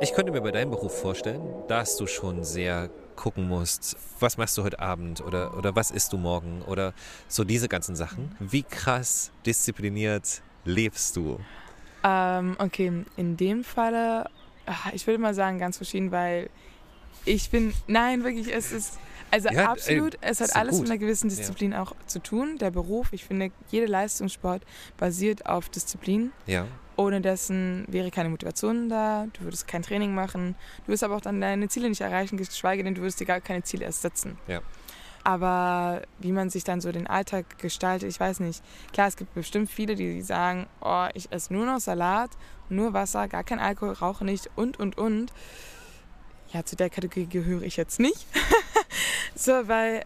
Ich 0.00 0.12
könnte 0.12 0.30
mir 0.30 0.40
bei 0.42 0.50
deinem 0.52 0.70
Beruf 0.70 1.00
vorstellen, 1.00 1.42
dass 1.68 1.96
du 1.96 2.06
schon 2.06 2.44
sehr 2.44 2.90
gucken 3.16 3.48
musst, 3.48 3.96
was 4.20 4.36
machst 4.36 4.56
du 4.56 4.62
heute 4.62 4.78
Abend 4.78 5.20
oder, 5.20 5.56
oder 5.56 5.74
was 5.74 5.90
isst 5.90 6.12
du 6.12 6.18
morgen 6.18 6.62
oder 6.62 6.92
so 7.28 7.44
diese 7.44 7.68
ganzen 7.68 7.96
Sachen. 7.96 8.36
Wie 8.38 8.62
krass 8.62 9.32
diszipliniert 9.44 10.42
lebst 10.64 11.16
du? 11.16 11.40
Ähm, 12.04 12.56
okay, 12.58 13.04
in 13.16 13.36
dem 13.36 13.64
Falle, 13.64 14.30
ah, 14.66 14.90
ich 14.92 15.06
würde 15.06 15.18
mal 15.18 15.34
sagen, 15.34 15.58
ganz 15.58 15.76
verschieden, 15.76 16.12
weil 16.12 16.50
ich 17.24 17.50
bin, 17.50 17.74
nein, 17.88 18.22
wirklich, 18.22 18.52
es 18.54 18.70
ist, 18.70 18.98
also 19.30 19.48
Ja, 19.48 19.54
ey, 19.60 19.66
absolut, 19.66 20.18
es 20.20 20.40
hat 20.40 20.48
ja 20.50 20.54
alles 20.56 20.72
gut. 20.72 20.82
mit 20.82 20.90
einer 20.90 20.98
gewissen 20.98 21.28
Ja. 21.30 21.36
Disziplin 21.36 21.74
auch 21.74 21.94
zu 22.06 22.18
tun. 22.20 22.58
Der 22.58 22.70
Beruf, 22.70 23.12
ich 23.12 23.24
finde, 23.24 23.50
jeder 23.70 23.88
Leistungssport 23.88 24.62
basiert 24.96 25.46
auf 25.46 25.68
Disziplin. 25.68 26.32
Ja, 26.46 26.66
Ohne 26.96 27.20
dessen 27.20 27.84
wäre 27.88 28.10
keine 28.10 28.30
Motivation 28.30 28.88
da, 28.88 29.26
du 29.34 29.44
würdest 29.44 29.68
kein 29.68 29.82
Training 29.82 30.14
machen, 30.14 30.54
du 30.86 30.92
wirst 30.92 31.04
aber 31.04 31.16
auch 31.16 31.20
dann 31.20 31.40
deine 31.42 31.68
Ziele 31.68 31.88
nicht 31.90 32.00
erreichen, 32.00 32.38
geschweige 32.38 32.82
denn, 32.84 32.94
du 32.94 33.02
würdest 33.02 33.20
dir 33.20 33.26
gar 33.26 33.40
keine 33.42 33.62
Ziele 33.62 33.84
erst 33.84 34.00
setzen. 34.02 34.38
Ja. 34.46 34.62
Aber 35.22 36.02
wie 36.20 36.30
man 36.32 36.50
sich 36.50 36.62
dann 36.64 36.80
so 36.80 36.92
den 36.92 37.06
Alltag 37.08 37.58
gestaltet, 37.58 38.08
ich 38.08 38.20
weiß 38.20 38.38
nicht. 38.40 38.62
Klar, 38.92 39.08
es 39.08 39.16
gibt 39.16 39.34
bestimmt 39.34 39.68
viele, 39.70 39.96
die 39.96 40.22
sagen, 40.22 40.68
oh, 40.80 41.06
ich 41.14 41.30
esse 41.32 41.52
nur 41.52 41.66
noch 41.66 41.80
Salat, 41.80 42.30
nur 42.68 42.92
Wasser, 42.92 43.26
gar 43.26 43.42
kein 43.42 43.58
Alkohol, 43.58 43.92
rauche 43.94 44.24
nicht 44.24 44.48
und, 44.54 44.78
und, 44.78 44.96
und. 44.96 45.32
Ja, 46.52 46.64
zu 46.64 46.76
der 46.76 46.90
Kategorie 46.90 47.26
gehöre 47.26 47.62
ich 47.62 47.76
jetzt 47.76 47.98
nicht. 47.98 48.24
so, 49.34 49.52
weil 49.68 50.04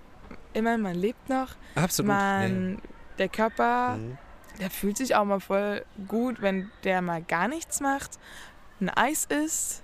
immerhin, 0.52 0.80
man 0.82 0.94
lebt 0.94 1.28
noch, 1.28 1.48
absolut. 1.74 2.08
man, 2.08 2.78
der 3.18 3.28
Körper 3.28 3.92
Ja. 3.92 3.96
Mhm. 3.96 4.18
der 4.58 4.70
fühlt 4.70 4.96
sich 4.96 5.14
auch 5.14 5.24
mal 5.24 5.40
voll 5.40 5.84
gut, 6.08 6.40
wenn 6.42 6.70
der 6.84 7.02
mal 7.02 7.22
gar 7.22 7.48
nichts 7.48 7.80
macht, 7.80 8.18
ein 8.80 8.88
Eis 8.90 9.24
isst, 9.26 9.82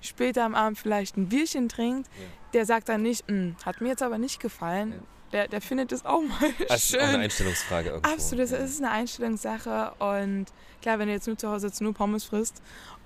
später 0.00 0.44
am 0.44 0.54
Abend 0.54 0.78
vielleicht 0.78 1.16
ein 1.16 1.28
Bierchen 1.28 1.68
trinkt. 1.68 2.08
Ja. 2.18 2.24
Der 2.52 2.66
sagt 2.66 2.88
dann 2.88 3.02
nicht, 3.02 3.28
"Mm, 3.30 3.50
hat 3.64 3.80
mir 3.80 3.88
jetzt 3.90 4.02
aber 4.02 4.18
nicht 4.18 4.40
gefallen. 4.40 4.92
Ja. 4.92 4.98
Der, 5.32 5.48
der 5.48 5.60
findet 5.60 5.90
es 5.90 6.04
auch 6.06 6.22
mal 6.22 6.38
Das 6.68 6.84
ist 6.84 6.96
auch 6.96 7.00
eine 7.02 7.10
schön. 7.12 7.20
Einstellungsfrage 7.22 7.88
irgendwo. 7.90 8.10
Absolut, 8.12 8.44
das 8.44 8.50
ja. 8.52 8.58
ist 8.58 8.78
eine 8.80 8.92
Einstellungssache. 8.92 9.90
Und 9.98 10.46
klar, 10.80 11.00
wenn 11.00 11.08
du 11.08 11.14
jetzt 11.14 11.26
nur 11.26 11.36
zu 11.36 11.48
Hause 11.50 11.68
sitzt, 11.68 11.80
nur 11.80 11.92
Pommes 11.92 12.24
frisst 12.24 12.62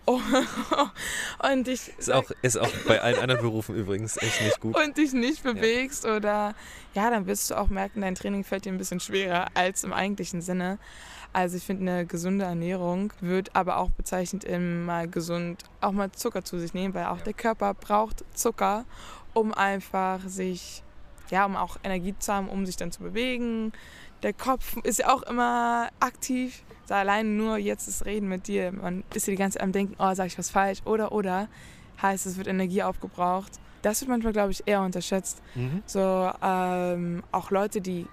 und 1.52 1.66
dich 1.66 1.92
Ist 1.99 2.11
auch, 2.11 2.30
ist 2.42 2.57
auch 2.57 2.71
bei 2.87 3.00
allen 3.00 3.19
anderen 3.19 3.40
Berufen 3.42 3.75
übrigens 3.76 4.16
echt 4.16 4.42
nicht 4.42 4.61
gut. 4.61 4.76
und 4.76 4.97
dich 4.97 5.12
nicht 5.12 5.42
bewegst 5.42 6.04
oder 6.04 6.54
ja, 6.95 7.11
dann 7.11 7.26
wirst 7.26 7.50
du 7.50 7.54
auch 7.54 7.69
merken, 7.69 8.00
dein 8.00 8.14
Training 8.14 8.45
fällt 8.45 8.64
dir 8.64 8.73
ein 8.73 8.78
bisschen 8.78 9.00
schwerer 9.00 9.49
als 9.54 9.85
im 9.85 9.92
eigentlichen 9.92 10.42
Sinne. 10.42 10.78
Also 11.33 11.57
ich 11.57 11.64
finde, 11.64 11.90
eine 11.90 12.07
gesunde 12.07 12.45
Ernährung 12.45 13.12
wird 13.21 13.54
aber 13.54 13.76
auch 13.76 13.90
bezeichnet 13.90 14.42
im 14.45 14.85
mal 14.85 15.07
gesund 15.07 15.62
auch 15.80 15.92
mal 15.92 16.11
Zucker 16.11 16.45
zu 16.45 16.59
sich 16.59 16.75
nehmen, 16.75 16.92
weil 16.95 17.07
auch 17.07 17.21
der 17.21 17.35
Körper 17.35 17.75
braucht 17.75 18.25
Zucker, 18.35 18.85
um 19.33 19.54
einfach 19.54 20.21
sich, 20.26 20.83
ja, 21.31 21.45
um 21.47 21.57
auch 21.57 21.77
Energie 21.85 22.15
zu 22.19 22.33
haben, 22.33 22.49
um 22.49 22.67
sich 22.67 22.77
dann 22.77 22.93
zu 22.93 23.01
bewegen. 23.03 23.73
Der 24.23 24.33
Kopf 24.33 24.77
ist 24.85 24.99
ja 24.99 25.13
auch 25.15 25.23
immer 25.23 25.89
aktiv. 26.01 26.63
So 26.87 26.95
allein 26.95 27.37
nur 27.37 27.57
jetzt 27.57 27.89
das 27.89 28.05
Reden 28.05 28.29
mit 28.29 28.49
dir, 28.49 28.73
man 28.73 29.05
ist 29.15 29.27
ja 29.27 29.31
die 29.33 29.37
ganze 29.39 29.59
Zeit 29.59 29.65
am 29.65 29.73
Denken, 29.73 29.95
oh, 29.99 30.13
sag 30.15 30.27
ich 30.27 30.37
was 30.39 30.51
falsch 30.51 30.81
oder 30.85 31.13
oder, 31.13 31.49
heißt, 32.03 32.27
es 32.27 32.37
wird 32.37 32.47
Energie 32.49 32.83
aufgebraucht. 32.83 33.53
Das 33.83 34.01
wird 34.01 34.11
manchmal, 34.11 34.33
glaube 34.35 34.53
ich, 34.53 34.63
eher 34.67 34.83
unterschätzt. 34.83 35.41
Mhm. 35.55 35.83
So 35.87 36.31
ähm, 36.43 37.23
auch 37.33 37.51
Leute, 37.51 37.81
die, 37.81 38.07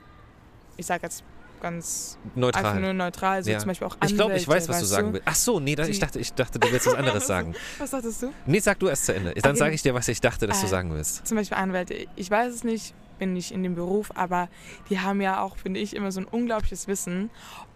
ich 0.77 0.85
sage 0.85 1.03
jetzt 1.03 1.23
ganz 1.59 2.17
Neutral. 2.35 2.65
einfach 2.65 2.79
nur 2.79 2.93
neutral, 2.93 3.43
so 3.43 3.49
Ja. 3.49 3.57
zum 3.59 3.69
Beispiel 3.69 3.87
auch 3.87 3.97
ich 4.05 4.13
glaube, 4.15 4.35
ich 4.37 4.43
Anwälte, 4.47 4.49
weiß, 4.49 4.69
was 4.69 4.79
du 4.79 4.85
sagen 4.85 5.13
willst. 5.13 5.27
Ach 5.27 5.35
so, 5.35 5.59
nee, 5.59 5.75
da, 5.75 5.85
ich, 5.87 5.99
dachte, 5.99 6.19
ich 6.19 6.31
dachte, 6.33 6.59
du 6.59 6.71
willst 6.71 6.85
was 6.85 6.93
anderes 6.93 7.25
sagen. 7.27 7.55
Was 7.79 7.89
sagtest 7.91 8.21
du? 8.21 8.31
Nee, 8.45 8.59
sag 8.59 8.79
du 8.79 8.87
erst 8.87 9.05
zu 9.07 9.13
Ende. 9.15 9.33
Dann 9.33 9.51
Okay. 9.51 9.57
sage 9.59 9.73
ich 9.75 9.81
dir, 9.81 9.93
was 9.93 10.07
ich 10.07 10.21
dachte, 10.21 10.45
dass 10.47 10.61
du 10.61 10.67
Äh, 10.67 10.69
sagen 10.69 10.93
willst. 10.93 11.25
Zum 11.27 11.35
Beispiel 11.35 11.57
Anwälte. 11.57 12.07
Ich 12.15 12.29
weiß 12.29 12.53
es 12.53 12.63
nicht, 12.63 12.93
bin 13.17 13.33
nicht 13.33 13.51
in 13.51 13.63
dem 13.63 13.75
Beruf, 13.75 14.11
aber 14.15 14.49
die 14.89 14.99
haben 14.99 15.21
ja 15.21 15.41
auch, 15.41 15.57
finde 15.57 15.79
ich, 15.79 15.95
immer 15.95 16.11
so 16.11 16.21
ein 16.21 16.25
unglaubliches 16.25 16.87
Wissen. 16.87 17.29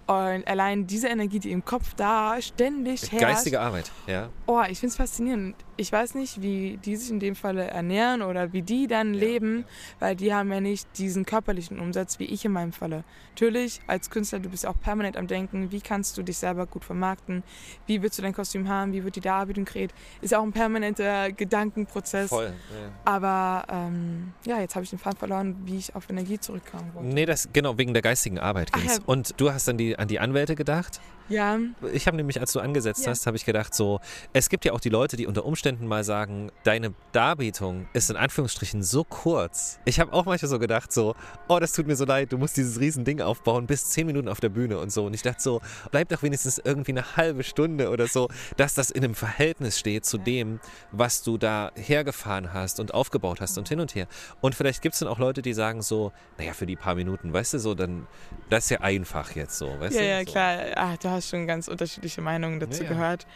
Und 0.08 0.48
allein 0.48 0.88
diese 0.88 1.08
Energie, 1.08 1.40
die 1.40 1.52
im 1.52 1.64
Kopf 1.64 1.94
da 1.96 2.42
ständig 2.42 3.12
herrscht. 3.12 3.22
Geistige 3.22 3.62
Arbeit, 3.62 3.92
ja. 4.08 4.30
Oh, 4.46 4.62
ich 4.68 4.80
finde 4.80 4.92
es 4.92 4.98
faszinierend. 4.98 5.56
Ich 5.78 5.92
weiß 5.92 6.16
nicht, 6.16 6.42
wie 6.42 6.78
die 6.84 6.96
sich 6.96 7.10
in 7.10 7.20
dem 7.20 7.36
Falle 7.36 7.64
ernähren 7.66 8.22
oder 8.22 8.52
wie 8.54 8.62
die 8.62 8.88
dann 8.88 9.14
leben, 9.14 9.66
weil 10.00 10.16
die 10.16 10.34
haben 10.34 10.52
ja 10.52 10.60
nicht 10.60 10.88
diesen 10.98 11.26
körperlichen 11.26 11.80
Umsatz 11.80 12.20
wie 12.20 12.26
ich 12.26 12.44
in 12.46 12.52
meinem 12.52 12.74
Falle. 12.74 13.04
Natürlich, 13.32 13.80
als 13.88 14.10
Künstler, 14.10 14.40
du 14.40 14.50
bist 14.50 14.64
ja 14.64 14.70
auch 14.70 14.80
permanent 14.80 15.18
am 15.18 15.28
Denken, 15.28 15.72
wie 15.72 15.82
kannst 15.82 16.18
du 16.18 16.24
dich 16.24 16.38
selber 16.38 16.66
gut 16.68 16.84
vermarkten, 16.84 17.44
wie 17.88 18.02
willst 18.02 18.18
du 18.18 18.22
dein 18.22 18.34
Kostüm 18.34 18.68
haben, 18.68 18.92
wie 18.94 19.04
wird 19.04 19.16
die 19.16 19.22
Darbietung 19.22 19.66
kreiert. 19.66 19.94
Ist 20.22 20.32
ja 20.32 20.40
auch 20.40 20.44
ein 20.44 20.52
permanenter 20.52 21.32
Gedankenprozess. 21.32 22.30
Voll. 22.30 22.46
Ja. 22.46 22.92
Aber 23.06 23.66
ähm, 23.72 24.34
ja, 24.46 24.60
jetzt 24.60 24.76
habe 24.76 24.84
ich 24.84 24.90
den 24.90 25.00
Faden 25.00 25.18
verloren, 25.18 25.56
wie 25.66 25.78
ich 25.78 25.96
auf 25.96 26.10
Energie 26.10 26.40
zurückkommen 26.40 26.92
wollte. 26.94 27.08
Nee, 27.08 27.26
das 27.26 27.50
genau 27.54 27.78
wegen 27.78 27.94
der 27.94 28.02
geistigen 28.02 28.38
Arbeit 28.38 28.74
ging's. 28.74 28.98
ja. 28.98 29.04
Und 29.06 29.40
du 29.40 29.52
hast 29.52 29.68
dann 29.68 29.78
die, 29.78 29.91
an 29.98 30.08
die 30.08 30.20
Anwälte 30.20 30.56
gedacht? 30.56 31.00
Ja, 31.30 31.58
Ich 31.94 32.08
habe 32.08 32.18
nämlich, 32.18 32.40
als 32.40 32.52
du 32.54 32.60
angesetzt 32.60 33.06
Ja. 33.06 33.12
hast, 33.12 33.26
habe 33.28 33.38
ich 33.38 33.46
gedacht, 33.46 33.74
so, 33.74 34.00
es 34.34 34.50
gibt 34.50 34.66
ja 34.66 34.74
auch 34.74 34.80
die 34.80 34.90
Leute, 34.90 35.16
die 35.18 35.28
unter 35.28 35.46
Umständen 35.46 35.88
mal 35.88 36.04
sagen, 36.04 36.52
deine 36.64 36.94
Darbietung 37.14 37.88
ist 37.94 38.10
in 38.10 38.18
Anführungsstrichen 38.18 38.84
so 38.84 39.04
kurz. 39.04 39.80
Ich 39.86 40.00
habe 40.00 40.12
auch 40.14 40.26
manchmal 40.26 40.50
so 40.50 40.60
gedacht, 40.60 40.92
so, 40.92 41.16
oh, 41.48 41.60
das 41.60 41.72
tut 41.74 41.88
mir 41.88 41.96
so 41.96 42.06
leid, 42.06 42.32
du 42.32 42.38
musst 42.38 42.58
dieses 42.58 42.80
riesen 42.80 43.06
Ding 43.06 43.22
aufbauen, 43.22 43.68
bis 43.68 43.86
zehn 43.92 44.08
Minuten 44.08 44.28
auf 44.28 44.40
der 44.40 44.50
Bühne 44.50 44.80
und 44.80 44.92
so. 44.92 45.06
Und 45.06 45.14
ich 45.14 45.22
dachte 45.22 45.42
so, 45.42 45.62
bleib 45.92 46.10
doch 46.10 46.24
wenigstens 46.24 46.58
irgendwie 46.64 46.92
eine 46.92 47.16
halbe 47.18 47.44
Stunde 47.44 47.90
oder 47.90 48.08
so, 48.08 48.28
dass 48.58 48.74
das 48.74 48.90
in 48.92 49.04
einem 49.04 49.16
Verhältnis 49.16 49.80
steht 49.80 50.06
zu 50.06 50.18
dem, 50.18 50.60
was 50.92 51.24
du 51.24 51.38
da 51.38 51.72
hergefahren 51.76 52.54
hast 52.54 52.80
und 52.80 52.94
aufgebaut 52.94 53.42
hast 53.42 53.58
und 53.58 53.70
hin 53.70 53.80
und 53.80 53.96
her. 53.96 54.08
Und 54.42 54.56
vielleicht 54.56 54.82
gibt 54.82 54.94
es 54.94 55.00
dann 55.00 55.08
auch 55.08 55.20
Leute, 55.20 55.42
die 55.42 55.54
sagen 55.54 55.82
so, 55.82 56.12
naja, 56.38 56.54
für 56.54 56.66
die 56.66 56.76
paar 56.76 56.96
Minuten, 56.96 57.32
weißt 57.34 57.54
du, 57.54 57.60
so, 57.60 57.76
dann, 57.76 58.08
das 58.50 58.66
ist 58.66 58.70
ja 58.72 58.82
einfach 58.82 59.36
jetzt 59.36 59.58
so, 59.58 59.80
weißt 59.80 59.96
ja, 59.96 60.02
du? 60.02 60.08
ja, 60.08 60.20
so. 60.26 60.32
klar. 60.32 60.58
Ach, 60.76 60.98
du 60.98 61.10
hast 61.12 61.30
schon 61.30 61.46
ganz 61.48 61.68
unterschiedliche 61.68 62.22
Meinungen 62.22 62.60
dazu 62.60 62.80
Ja, 62.84 62.90
ja. 62.90 62.96
gehört. 62.96 63.28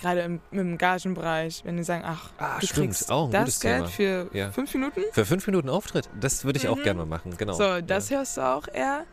Gerade 0.00 0.22
im, 0.22 0.40
im 0.50 0.76
Gagenbereich, 0.76 1.62
wenn 1.64 1.76
die 1.76 1.84
sagen, 1.84 2.02
ach, 2.04 2.30
Ah, 2.38 2.58
du 2.60 2.66
stimmt, 2.66 2.88
kriegst 2.88 3.10
auch 3.12 3.26
ein 3.26 3.30
das 3.30 3.40
gutes 3.44 3.60
Geld 3.60 3.76
Thema. 3.76 3.88
für 3.88 4.36
Ja. 4.36 4.50
fünf 4.52 4.74
Minuten. 4.74 5.00
Für 5.12 5.24
fünf 5.24 5.46
Minuten 5.46 5.68
Auftritt, 5.68 6.08
das 6.20 6.44
würde 6.44 6.58
ich 6.58 6.66
auch 6.68 6.76
Mhm. 6.76 6.82
gerne 6.82 6.98
mal 7.00 7.06
machen, 7.06 7.36
genau. 7.36 7.52
So, 7.54 7.80
das 7.80 8.10
hörst 8.10 8.36
du 8.36 8.40
auch 8.40 8.66
eher, 8.66 9.04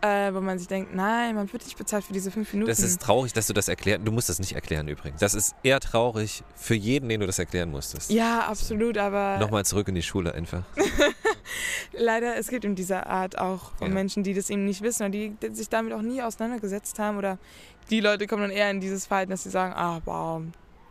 äh, 0.00 0.32
wo 0.32 0.40
man 0.40 0.56
sich 0.60 0.68
denkt, 0.68 0.94
nein, 0.94 1.34
man 1.34 1.52
wird 1.52 1.64
nicht 1.64 1.76
bezahlt 1.76 2.04
für 2.04 2.12
diese 2.12 2.30
fünf 2.30 2.52
Minuten. 2.52 2.70
Das 2.70 2.78
ist 2.78 3.02
traurig, 3.02 3.32
dass 3.32 3.48
du 3.48 3.52
das 3.52 3.66
erklären. 3.66 4.04
Du 4.04 4.12
musst 4.12 4.28
das 4.28 4.38
nicht 4.38 4.52
erklären 4.54 4.86
übrigens. 4.86 5.18
Das 5.18 5.34
ist 5.34 5.56
eher 5.64 5.80
traurig 5.80 6.44
für 6.54 6.76
jeden, 6.76 7.08
den 7.08 7.18
du 7.18 7.26
das 7.26 7.40
erklären 7.40 7.72
musstest. 7.72 8.08
ja, 8.12 8.42
absolut, 8.46 8.96
aber 8.96 9.38
Nochmal 9.38 9.64
zurück 9.64 9.88
in 9.88 9.96
die 9.96 10.02
Schule 10.04 10.32
einfach. 10.34 10.62
leider, 11.92 12.36
es 12.36 12.48
gibt 12.48 12.64
in 12.64 12.74
dieser 12.74 13.06
Art 13.06 13.38
auch 13.38 13.72
von 13.76 13.88
Ja. 13.88 13.94
Menschen, 13.94 14.22
die 14.22 14.34
das 14.34 14.50
eben 14.50 14.64
nicht 14.64 14.82
wissen 14.82 15.02
oder 15.02 15.10
die 15.10 15.34
sich 15.52 15.68
damit 15.68 15.92
auch 15.92 16.02
nie 16.02 16.22
auseinandergesetzt 16.22 16.98
haben 16.98 17.18
oder 17.18 17.38
die 17.90 18.00
Leute 18.00 18.26
kommen 18.26 18.42
dann 18.42 18.50
eher 18.50 18.70
in 18.70 18.80
dieses 18.80 19.06
Verhalten, 19.06 19.30
dass 19.30 19.44
sie 19.44 19.50
sagen, 19.50 19.72
ah, 19.74 20.00
wow, 20.04 20.42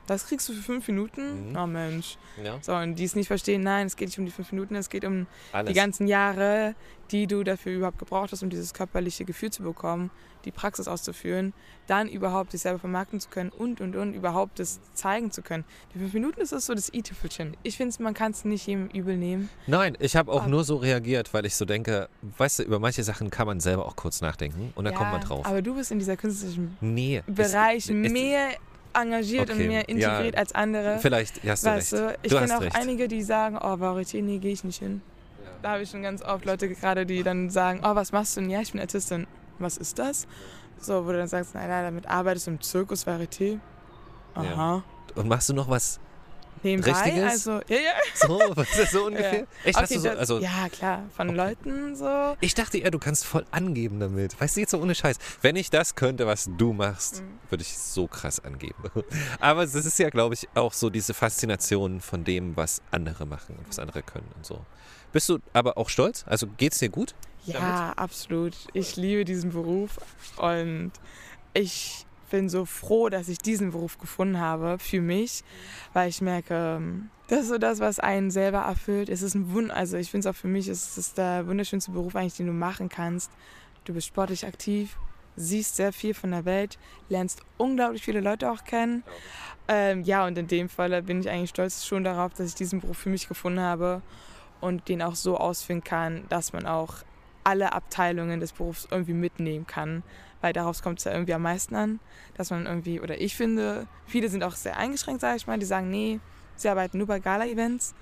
das 0.08 0.26
kriegst 0.28 0.50
du 0.50 0.54
für 0.54 0.62
fünf 0.64 0.88
Minuten? 0.88 1.50
Mhm. 1.52 1.56
Oh 1.58 1.68
Mensch. 1.68 2.18
Ja, 2.44 2.58
So, 2.62 2.74
und 2.76 2.96
die 2.96 3.04
es 3.04 3.16
nicht 3.16 3.28
verstehen, 3.28 3.62
nein, 3.62 3.86
es 3.88 3.96
geht 3.96 4.08
nicht 4.10 4.18
um 4.20 4.26
die 4.26 4.32
fünf 4.32 4.52
Minuten, 4.52 4.76
es 4.76 4.90
geht 4.90 5.06
um 5.06 5.28
alles. 5.52 5.70
die 5.72 5.76
ganzen 5.76 6.08
Jahre, 6.08 6.76
die 7.12 7.28
du 7.28 7.44
dafür 7.44 7.74
überhaupt 7.76 8.00
gebraucht 8.00 8.32
hast, 8.32 8.42
um 8.44 8.50
dieses 8.50 8.74
körperliche 8.74 9.24
Gefühl 9.26 9.52
zu 9.52 9.64
bekommen, 9.64 10.10
die 10.46 10.52
Praxis 10.52 10.88
auszuführen, 10.88 11.52
dann 11.88 12.08
überhaupt 12.08 12.52
sich 12.52 12.62
selber 12.62 12.80
vermarkten 12.80 13.20
zu 13.20 13.28
können 13.30 13.50
und, 13.50 13.82
und, 13.82 13.96
und, 13.98 14.14
überhaupt 14.14 14.60
das 14.60 14.80
zeigen 14.94 15.30
zu 15.32 15.42
können. 15.42 15.66
Die 15.94 16.00
fünf 16.00 16.14
Minuten 16.14 16.40
ist 16.40 16.52
das 16.54 16.66
so 16.68 16.74
das 16.74 16.94
i-Tüpfelchen. 16.94 17.58
Ich 17.64 17.76
finde, 17.76 17.94
man 18.02 18.14
kann 18.14 18.32
es 18.32 18.46
nicht 18.46 18.66
jedem 18.68 18.88
übel 18.88 19.18
nehmen. 19.18 19.50
Nein, 19.66 19.98
ich 20.00 20.16
habe 20.16 20.32
auch 20.32 20.42
Aber- 20.44 20.50
nur 20.50 20.64
so 20.64 20.78
reagiert, 20.78 21.34
weil 21.34 21.46
ich 21.46 21.56
so 21.56 21.66
denke, 21.66 22.08
weißt 22.38 22.60
du, 22.60 22.64
über 22.64 22.80
manche 22.80 23.04
Sachen 23.04 23.30
kann 23.30 23.48
man 23.48 23.60
selber 23.60 23.86
auch 23.86 23.96
kurz 23.98 24.22
nachdenken 24.22 24.72
und 24.76 24.86
dann 24.86 24.94
Ja, 24.94 25.00
kommt 25.00 25.12
man 25.12 25.22
drauf. 25.22 25.46
Aber 25.46 25.62
du 25.62 25.76
bist 25.76 25.92
in 25.92 26.00
dieser 26.00 26.16
künstlerischen 26.16 26.78
nee. 26.80 27.22
es- 27.28 27.36
Bereich 27.52 27.90
es- 27.90 28.12
mehr 28.12 28.50
engagiert 28.94 29.50
Okay, 29.50 29.62
und 29.62 29.68
mehr 29.68 29.90
integriert 29.90 30.36
ja. 30.36 30.40
als 30.40 30.54
andere. 30.56 31.00
Vielleicht, 31.00 31.44
ja, 31.44 31.52
hast 31.52 31.66
du 31.66 31.70
Weißt 31.70 31.94
recht. 31.94 32.04
du, 32.04 32.18
ich 32.24 32.32
kenne 32.34 32.58
auch 32.58 32.62
recht. 32.62 32.76
einige, 32.76 33.08
die 33.08 33.22
sagen, 33.24 33.58
oh, 33.58 33.74
Varieté, 33.76 34.22
nee, 34.22 34.38
gehe 34.40 34.54
ich 34.54 34.64
nicht 34.64 34.80
hin. 34.80 35.02
Da 35.62 35.72
habe 35.72 35.84
ich 35.84 35.90
schon 35.90 36.04
ganz 36.04 36.22
oft 36.22 36.46
Leute 36.46 36.70
gerade, 36.70 37.06
die 37.06 37.24
dann 37.24 37.50
sagen, 37.50 37.82
oh, 37.84 37.96
was 37.96 38.12
machst 38.12 38.38
du 38.38 38.42
denn? 38.42 38.50
Ja, 38.50 38.62
ich 38.62 38.72
bin 38.72 38.82
Artistin. 38.82 39.26
Was 39.60 39.78
ist 39.78 39.98
das? 39.98 40.28
So, 40.80 41.06
wo 41.06 41.12
du 41.12 41.18
dann 41.18 41.28
sagst, 41.28 41.56
nein, 41.56 41.68
nein, 41.68 41.84
damit 41.84 42.08
arbeitest 42.08 42.48
du 42.48 42.52
im 42.52 42.62
Zirkus 42.62 43.08
Varieté. 43.08 43.60
Aha. 44.36 44.84
Und 45.16 45.28
machst 45.28 45.50
du 45.50 45.54
noch 45.54 45.68
was 45.68 46.00
Nebenbei, 46.64 46.92
Richtiges? 46.92 47.24
also, 47.32 47.52
ja, 47.70 47.76
ja. 47.80 47.92
so, 48.16 48.40
was 48.56 48.78
ist 48.80 48.92
so 48.92 49.06
ungefähr? 49.06 49.46
Echt, 49.64 49.78
hast 49.78 49.86
Okay, 49.86 49.94
du 49.96 50.00
so, 50.00 50.08
das- 50.10 50.18
also, 50.18 50.40
ja, 50.40 50.68
klar, 50.72 51.10
von 51.16 51.30
Okay. 51.30 51.38
Leuten 51.38 51.96
so. 51.96 52.36
Ich 52.42 52.54
dachte 52.54 52.78
eher, 52.78 52.92
du 52.92 53.00
kannst 53.00 53.26
voll 53.26 53.46
angeben 53.52 54.00
damit. 54.00 54.40
Weißt 54.40 54.56
du, 54.56 54.62
jetzt 54.62 54.72
so 54.72 54.80
ohne 54.82 54.96
Scheiß. 54.96 55.18
Wenn 55.42 55.56
ich 55.56 55.70
das 55.70 55.96
könnte, 55.96 56.26
was 56.28 56.50
du 56.58 56.74
machst, 56.74 57.22
Mhm. 57.22 57.40
würde 57.50 57.62
ich 57.62 57.78
so 57.78 58.08
krass 58.08 58.40
angeben. 58.44 58.76
Aber 59.40 59.64
es 59.64 59.76
ist 59.76 60.00
ja, 60.00 60.10
glaube 60.10 60.34
ich, 60.34 60.48
auch 60.56 60.74
so 60.74 60.90
diese 60.90 61.14
Faszination 61.14 62.02
von 62.02 62.24
dem, 62.24 62.58
was 62.58 62.82
andere 62.92 63.26
machen 63.26 63.56
und 63.58 63.68
was 63.68 63.80
andere 63.80 64.02
können 64.04 64.30
und 64.36 64.46
so. 64.46 64.66
Bist 65.12 65.30
du 65.30 65.40
aber 65.54 65.78
auch 65.78 65.90
stolz? 65.90 66.26
Also 66.28 66.48
geht's 66.58 66.80
dir 66.80 66.90
gut? 66.90 67.14
Ja, 67.46 67.94
absolut. 67.96 68.54
Ich 68.74 68.96
liebe 68.98 69.24
diesen 69.24 69.52
Beruf 69.52 69.98
und 70.36 70.92
ich 71.54 72.07
bin 72.28 72.50
so 72.50 72.66
froh, 72.66 73.10
dass 73.10 73.30
ich 73.30 73.38
diesen 73.38 73.72
Beruf 73.72 73.98
gefunden 73.98 74.40
habe 74.40 74.78
für 74.80 75.02
mich, 75.02 75.44
weil 75.94 76.10
ich 76.10 76.22
merke, 76.22 76.78
ähm, 76.78 77.10
das 77.28 77.42
ist 77.42 77.50
so 77.50 77.58
das, 77.58 77.80
was 77.80 78.00
einen 78.00 78.32
selber 78.32 78.60
erfüllt. 78.60 79.10
Es 79.10 79.22
ist 79.22 79.36
ein 79.36 79.52
Wund, 79.52 79.72
also 79.72 79.98
ich 79.98 80.12
finde 80.12 80.28
es 80.28 80.34
auch 80.34 80.40
für 80.40 80.48
mich, 80.48 80.68
es 80.68 80.98
ist 80.98 81.18
der 81.18 81.48
wunderschönste 81.48 81.92
Beruf 81.92 82.16
eigentlich, 82.16 82.38
den 82.38 82.48
du 82.48 82.54
machen 82.54 82.90
kannst. 82.90 83.32
Du 83.84 83.94
bist 83.94 84.08
sportlich 84.08 84.46
aktiv, 84.46 84.98
siehst 85.36 85.76
sehr 85.76 85.94
viel 85.94 86.14
von 86.14 86.32
der 86.32 86.46
Welt, 86.46 86.78
lernst 87.10 87.42
unglaublich 87.58 88.04
viele 88.04 88.22
Leute 88.22 88.52
auch 88.52 88.64
kennen. 88.64 89.04
Ähm, 89.68 90.04
ja, 90.04 90.26
und 90.26 90.38
in 90.38 90.48
dem 90.48 90.70
Fall 90.70 91.02
bin 91.04 91.20
ich 91.20 91.30
eigentlich 91.30 91.50
stolz 91.50 91.86
schon 91.86 92.04
darauf, 92.04 92.34
dass 92.34 92.48
ich 92.48 92.56
diesen 92.56 92.80
Beruf 92.80 92.98
für 92.98 93.10
mich 93.10 93.28
gefunden 93.28 93.60
habe 93.60 94.02
und 94.62 94.88
den 94.88 95.02
auch 95.02 95.16
so 95.16 95.38
ausführen 95.38 95.84
kann, 95.84 96.24
dass 96.30 96.54
man 96.54 96.66
auch 96.66 96.96
alle 97.44 97.74
Abteilungen 97.74 98.40
des 98.40 98.54
Berufs 98.54 98.88
irgendwie 98.90 99.14
mitnehmen 99.14 99.68
kann. 99.68 100.04
Weil 100.42 100.54
daraus 100.54 100.82
kommt 100.82 101.00
es 101.00 101.06
ja 101.06 101.14
irgendwie 101.14 101.34
am 101.34 101.42
meisten 101.42 101.76
an, 101.76 102.00
dass 102.36 102.52
man 102.52 102.66
irgendwie, 102.66 103.00
oder 103.00 103.20
ich 103.20 103.36
finde, 103.36 103.88
viele 104.06 104.30
sind 104.30 104.44
auch 104.44 104.56
sehr 104.56 104.78
eingeschränkt, 104.78 105.22
sage 105.22 105.38
ich 105.38 105.48
mal, 105.48 105.58
die 105.58 105.66
sagen, 105.66 105.90
nee, 105.90 106.20
sie 106.56 106.70
arbeiten 106.70 106.98
nur 106.98 107.08
bei 107.08 107.20
Gala-Events. 107.20 107.96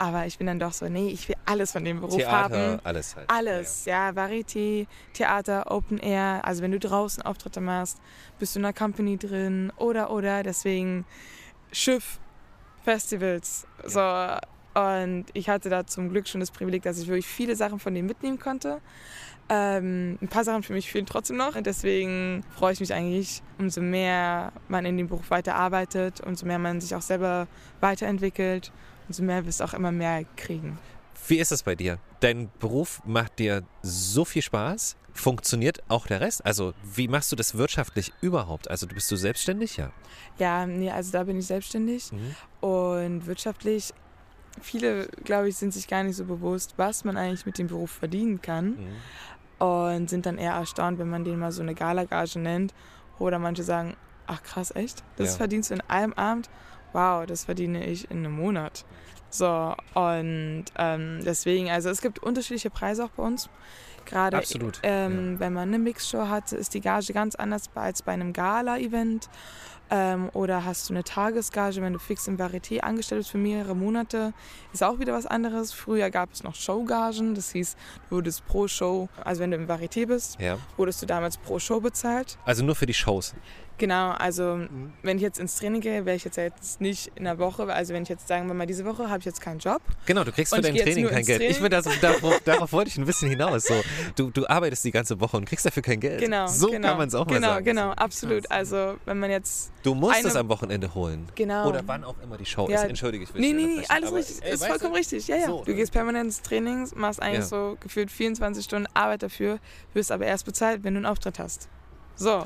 Aber 0.00 0.26
ich 0.26 0.38
bin 0.38 0.46
dann 0.46 0.60
doch 0.60 0.72
so, 0.72 0.88
nee, 0.88 1.08
ich 1.08 1.28
will 1.28 1.34
alles 1.44 1.72
von 1.72 1.84
dem 1.84 2.00
Beruf 2.00 2.16
Theater, 2.16 2.56
haben. 2.56 2.80
alles 2.84 3.16
halt. 3.16 3.28
Alles, 3.28 3.84
ja, 3.84 4.10
Varieté, 4.10 4.86
Theater, 5.12 5.72
Open 5.72 5.98
Air. 5.98 6.40
Also 6.44 6.62
wenn 6.62 6.70
du 6.70 6.78
draußen 6.78 7.22
Auftritte 7.24 7.60
machst, 7.60 7.98
bist 8.38 8.54
du 8.54 8.60
in 8.60 8.64
einer 8.64 8.72
Company 8.72 9.16
drin 9.16 9.72
oder 9.76 10.10
oder. 10.10 10.44
Deswegen 10.44 11.04
Schiff, 11.72 12.20
Festivals. 12.84 13.66
So. 13.84 14.00
Und 14.74 15.26
ich 15.32 15.48
hatte 15.48 15.70
da 15.70 15.86
zum 15.86 16.10
Glück 16.10 16.28
schon 16.28 16.40
das 16.40 16.50
Privileg, 16.50 16.82
dass 16.82 16.98
ich 16.98 17.08
wirklich 17.08 17.26
viele 17.26 17.56
Sachen 17.56 17.78
von 17.78 17.94
denen 17.94 18.06
mitnehmen 18.06 18.38
konnte. 18.38 18.80
Ähm, 19.48 20.18
ein 20.20 20.28
paar 20.28 20.44
Sachen 20.44 20.62
für 20.62 20.74
mich 20.74 20.90
fehlen 20.90 21.06
trotzdem 21.06 21.36
noch. 21.36 21.56
Und 21.56 21.66
deswegen 21.66 22.44
freue 22.54 22.74
ich 22.74 22.80
mich 22.80 22.92
eigentlich, 22.92 23.42
umso 23.58 23.80
mehr 23.80 24.52
man 24.68 24.84
in 24.84 24.96
dem 24.96 25.08
Beruf 25.08 25.30
weiterarbeitet, 25.30 26.20
umso 26.20 26.46
mehr 26.46 26.58
man 26.58 26.80
sich 26.80 26.94
auch 26.94 27.02
selber 27.02 27.48
weiterentwickelt, 27.80 28.72
umso 29.08 29.22
mehr 29.22 29.46
wirst 29.46 29.60
du 29.60 29.64
auch 29.64 29.74
immer 29.74 29.90
mehr 29.90 30.24
kriegen. 30.36 30.78
Wie 31.26 31.38
ist 31.38 31.50
es 31.52 31.62
bei 31.62 31.74
dir? 31.74 31.98
Dein 32.20 32.50
Beruf 32.58 33.02
macht 33.04 33.38
dir 33.38 33.62
so 33.82 34.24
viel 34.24 34.42
Spaß? 34.42 34.96
Funktioniert 35.12 35.82
auch 35.88 36.06
der 36.06 36.20
Rest? 36.20 36.46
Also, 36.46 36.74
wie 36.84 37.08
machst 37.08 37.32
du 37.32 37.36
das 37.36 37.56
wirtschaftlich 37.56 38.12
überhaupt? 38.20 38.70
Also, 38.70 38.86
du 38.86 38.94
bist 38.94 39.10
du 39.10 39.16
selbstständig? 39.16 39.76
Ja. 39.76 39.90
Ja, 40.38 40.64
nee, 40.64 40.90
also 40.90 41.10
da 41.10 41.24
bin 41.24 41.38
ich 41.38 41.46
selbstständig. 41.46 42.12
Mhm. 42.12 42.66
Und 42.66 43.26
wirtschaftlich, 43.26 43.92
viele, 44.64 45.08
glaube 45.24 45.48
ich, 45.48 45.56
sind 45.56 45.72
sich 45.72 45.88
gar 45.88 46.02
nicht 46.02 46.16
so 46.16 46.24
bewusst, 46.24 46.74
was 46.76 47.04
man 47.04 47.16
eigentlich 47.16 47.46
mit 47.46 47.58
dem 47.58 47.66
Beruf 47.66 47.90
verdienen 47.90 48.40
kann. 48.42 48.70
Mhm. 48.70 49.66
Und 49.66 50.08
sind 50.10 50.24
dann 50.24 50.38
eher 50.38 50.52
erstaunt, 50.52 50.98
wenn 50.98 51.10
man 51.10 51.24
den 51.24 51.38
mal 51.38 51.50
so 51.50 51.62
eine 51.62 51.74
Galagage 51.74 52.38
nennt. 52.38 52.74
Oder 53.18 53.38
manche 53.40 53.64
sagen, 53.64 53.96
ach 54.26 54.42
krass, 54.42 54.74
echt? 54.74 55.02
Das 55.16 55.32
Ja. 55.32 55.36
verdienst 55.38 55.70
du 55.70 55.74
in 55.74 55.80
einem 55.88 56.12
Abend? 56.12 56.48
Wow, 56.92 57.26
das 57.26 57.44
verdiene 57.44 57.84
ich 57.84 58.10
in 58.10 58.18
einem 58.18 58.36
Monat. 58.36 58.84
So, 59.30 59.74
und 59.94 60.64
ähm, 60.76 61.20
deswegen, 61.24 61.70
also 61.70 61.90
es 61.90 62.00
gibt 62.00 62.20
unterschiedliche 62.20 62.70
Preise 62.70 63.04
auch 63.04 63.10
bei 63.10 63.22
uns. 63.24 63.50
Gerade 64.06 64.38
Absolut. 64.38 64.80
ähm, 64.84 65.38
wenn 65.38 65.52
man 65.52 65.68
eine 65.68 65.78
Mixshow 65.78 66.28
hat, 66.28 66.52
ist 66.52 66.72
die 66.72 66.80
Gage 66.80 67.12
ganz 67.12 67.34
anders 67.34 67.64
als 67.74 68.00
bei 68.00 68.12
einem 68.12 68.32
Gala-Event. 68.32 69.28
Ähm, 69.90 70.28
oder 70.34 70.64
hast 70.64 70.88
du 70.90 70.94
eine 70.94 71.02
Tagesgage, 71.04 71.80
wenn 71.80 71.94
du 71.94 71.98
fix 71.98 72.28
im 72.28 72.36
Varieté 72.36 72.80
angestellt 72.80 73.20
bist 73.20 73.30
für 73.30 73.38
mehrere 73.38 73.74
Monate, 73.74 74.34
ist 74.72 74.82
auch 74.84 74.98
wieder 74.98 75.14
was 75.14 75.26
anderes. 75.26 75.72
Früher 75.72 76.10
gab 76.10 76.32
es 76.32 76.42
noch 76.42 76.54
Showgagen, 76.54 77.34
das 77.34 77.52
hieß, 77.52 77.76
du 78.10 78.16
wurdest 78.16 78.44
pro 78.46 78.68
Show, 78.68 79.08
also 79.24 79.40
wenn 79.40 79.50
du 79.50 79.56
im 79.56 79.66
Varieté 79.66 80.06
bist, 80.06 80.38
Ja. 80.40 80.58
wurdest 80.76 81.00
du 81.00 81.06
damals 81.06 81.38
pro 81.38 81.58
Show 81.58 81.80
bezahlt. 81.80 82.36
Also 82.44 82.64
nur 82.64 82.74
für 82.74 82.86
die 82.86 82.92
Shows. 82.94 83.34
Genau, 83.78 84.10
also 84.10 84.60
wenn 85.02 85.16
ich 85.16 85.22
jetzt 85.22 85.38
ins 85.38 85.56
Training 85.56 85.80
gehe, 85.80 86.04
wäre 86.04 86.16
ich 86.16 86.24
jetzt 86.24 86.36
jetzt 86.36 86.80
nicht 86.80 87.12
in 87.14 87.24
der 87.24 87.38
Woche, 87.38 87.72
also 87.72 87.94
wenn 87.94 88.02
ich 88.02 88.08
jetzt 88.08 88.26
sagen 88.28 88.46
wir 88.48 88.54
mal, 88.54 88.66
diese 88.66 88.84
Woche 88.84 89.08
habe 89.08 89.20
ich 89.20 89.24
jetzt 89.24 89.40
keinen 89.40 89.58
Job. 89.60 89.80
Genau, 90.06 90.24
du 90.24 90.32
kriegst 90.32 90.52
für 90.52 90.60
ich 90.60 90.66
dein 90.66 90.74
Training 90.76 91.06
kein 91.06 91.24
Geld. 91.24 91.40
Ich 91.42 91.58
Training. 91.58 91.62
bin 91.62 91.70
das, 91.70 92.00
darauf, 92.00 92.40
darauf 92.44 92.72
wollte 92.72 92.90
ich 92.90 92.98
ein 92.98 93.04
bisschen 93.06 93.30
hinaus. 93.30 93.64
So, 93.64 93.74
du, 94.16 94.30
du 94.30 94.46
arbeitest 94.48 94.84
die 94.84 94.90
ganze 94.90 95.20
Woche 95.20 95.36
und 95.36 95.44
kriegst 95.44 95.64
dafür 95.64 95.82
kein 95.82 96.00
Geld. 96.00 96.20
Genau, 96.20 96.46
so 96.48 96.70
genau, 96.70 96.88
kann 96.88 96.98
man 96.98 97.08
es 97.08 97.14
auch 97.14 97.26
genau, 97.26 97.40
mal 97.40 97.46
sagen. 97.54 97.64
Genau, 97.64 97.86
So, 97.90 97.92
absolut. 97.92 98.50
Also 98.50 98.96
wenn 99.04 99.18
man 99.18 99.30
jetzt, 99.30 99.70
Du 99.84 99.94
musst 99.94 100.24
es 100.24 100.34
am 100.36 100.48
Wochenende 100.48 100.92
holen. 100.94 101.28
genau. 101.36 101.68
Oder 101.68 101.82
wann 101.86 102.02
auch 102.04 102.16
immer 102.22 102.36
die 102.36 102.46
Show 102.46 102.68
Ja. 102.68 102.82
ist. 102.82 102.88
Entschuldige, 102.88 103.24
ich 103.24 103.32
will 103.34 103.40
Nee, 103.40 103.52
nee, 103.52 103.76
nee, 103.78 103.84
alles 103.88 104.12
richtig. 104.12 104.42
ey, 104.44 104.54
ist 104.54 104.66
vollkommen 104.66 104.92
du, 104.92 104.98
richtig. 104.98 105.28
Ja, 105.28 105.36
ja. 105.36 105.46
so, 105.46 105.62
du 105.64 105.74
gehst 105.74 105.92
permanent 105.92 106.24
ins 106.26 106.42
Training, 106.42 106.88
machst 106.96 107.22
eigentlich 107.22 107.38
Ja. 107.40 107.46
so 107.46 107.76
gefühlt 107.80 108.10
24 108.10 108.64
Stunden 108.64 108.88
Arbeit 108.94 109.22
dafür, 109.22 109.60
wirst 109.94 110.10
aber 110.10 110.26
erst 110.26 110.44
bezahlt, 110.46 110.82
wenn 110.82 110.94
du 110.94 110.98
einen 110.98 111.06
Auftritt 111.06 111.38
hast. 111.38 111.68
So. 112.18 112.44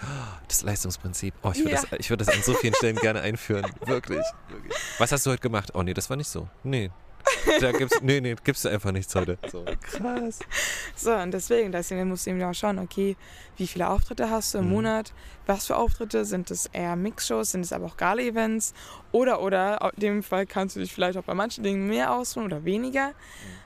Das 0.48 0.62
Leistungsprinzip. 0.62 1.34
Oh, 1.42 1.50
ich 1.52 1.60
würde 1.60 1.70
Ja. 1.72 1.80
das, 1.90 1.98
ich 2.00 2.10
würd 2.10 2.20
das 2.20 2.28
an 2.28 2.42
so 2.42 2.54
vielen 2.54 2.74
Stellen 2.74 2.96
gerne 2.96 3.20
einführen. 3.22 3.64
Wirklich. 3.86 4.24
Wirklich. 4.48 4.72
Was 4.98 5.12
hast 5.12 5.24
du 5.26 5.30
heute 5.30 5.40
gemacht? 5.40 5.70
Oh 5.74 5.82
nee, 5.82 5.94
das 5.94 6.10
war 6.10 6.16
nicht 6.16 6.28
so. 6.28 6.48
Nee. 6.62 6.90
Da 7.60 7.70
gibt's, 7.72 8.00
nee, 8.02 8.20
nee, 8.20 8.34
gibt's 8.42 8.66
einfach 8.66 8.90
nichts 8.92 9.14
heute. 9.14 9.38
So, 9.50 9.64
krass. 9.80 10.40
So, 10.96 11.12
und 11.14 11.30
deswegen, 11.32 11.70
deswegen 11.72 12.08
musst 12.08 12.26
du 12.26 12.30
eben 12.30 12.42
auch 12.42 12.52
schauen, 12.52 12.78
okay, 12.80 13.16
wie 13.56 13.66
viele 13.66 13.88
Auftritte 13.88 14.28
hast 14.28 14.54
du 14.54 14.58
im 14.58 14.64
Mhm. 14.66 14.70
Monat? 14.72 15.12
Was 15.46 15.66
für 15.68 15.76
Auftritte? 15.76 16.24
Sind 16.24 16.50
es 16.50 16.66
eher 16.66 16.96
Mixshows? 16.96 17.52
Sind 17.52 17.60
es 17.62 17.72
aber 17.72 17.86
auch 17.86 17.96
Gala-Events? 17.96 18.74
Oder, 19.12 19.40
oder, 19.40 19.92
in 19.94 20.00
dem 20.00 20.22
Fall 20.22 20.46
kannst 20.46 20.74
du 20.76 20.80
dich 20.80 20.92
vielleicht 20.92 21.16
auch 21.16 21.24
bei 21.24 21.34
manchen 21.34 21.62
Dingen 21.62 21.86
mehr 21.86 22.12
ausruhen 22.12 22.46
oder 22.46 22.64
weniger. 22.64 23.08
Mhm. 23.08 23.12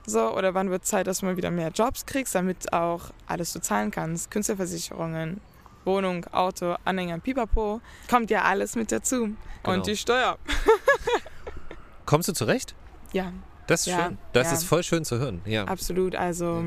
So, 0.06 0.34
oder 0.36 0.52
wann 0.54 0.70
wird 0.70 0.84
Zeit, 0.84 1.06
dass 1.06 1.18
du 1.20 1.26
mal 1.26 1.36
wieder 1.38 1.50
mehr 1.50 1.70
Jobs 1.70 2.04
kriegst, 2.06 2.34
damit 2.34 2.72
auch 2.74 3.10
alles 3.26 3.52
du 3.54 3.60
zahlen 3.60 3.90
kannst? 3.90 4.30
Künstlerversicherungen, 4.30 5.40
Wohnung, 5.86 6.24
Auto, 6.32 6.76
Anhänger, 6.84 7.18
Pipapo. 7.20 7.80
Kommt 8.10 8.30
ja 8.30 8.42
alles 8.42 8.74
mit 8.74 8.92
dazu. 8.92 9.36
Genau. 9.62 9.76
Und 9.76 9.86
die 9.86 9.96
Steuer. 9.96 10.38
Kommst 12.06 12.28
du 12.28 12.32
zurecht? 12.32 12.74
Ja, 13.12 13.32
Das 13.66 13.80
ist 13.80 13.86
Ja, 13.86 14.04
schön. 14.06 14.18
Das 14.32 14.48
ja. 14.48 14.52
ist 14.54 14.64
voll 14.64 14.82
schön 14.82 15.04
zu 15.04 15.18
hören. 15.18 15.40
Ja. 15.44 15.64
absolut. 15.64 16.14
Also, 16.14 16.62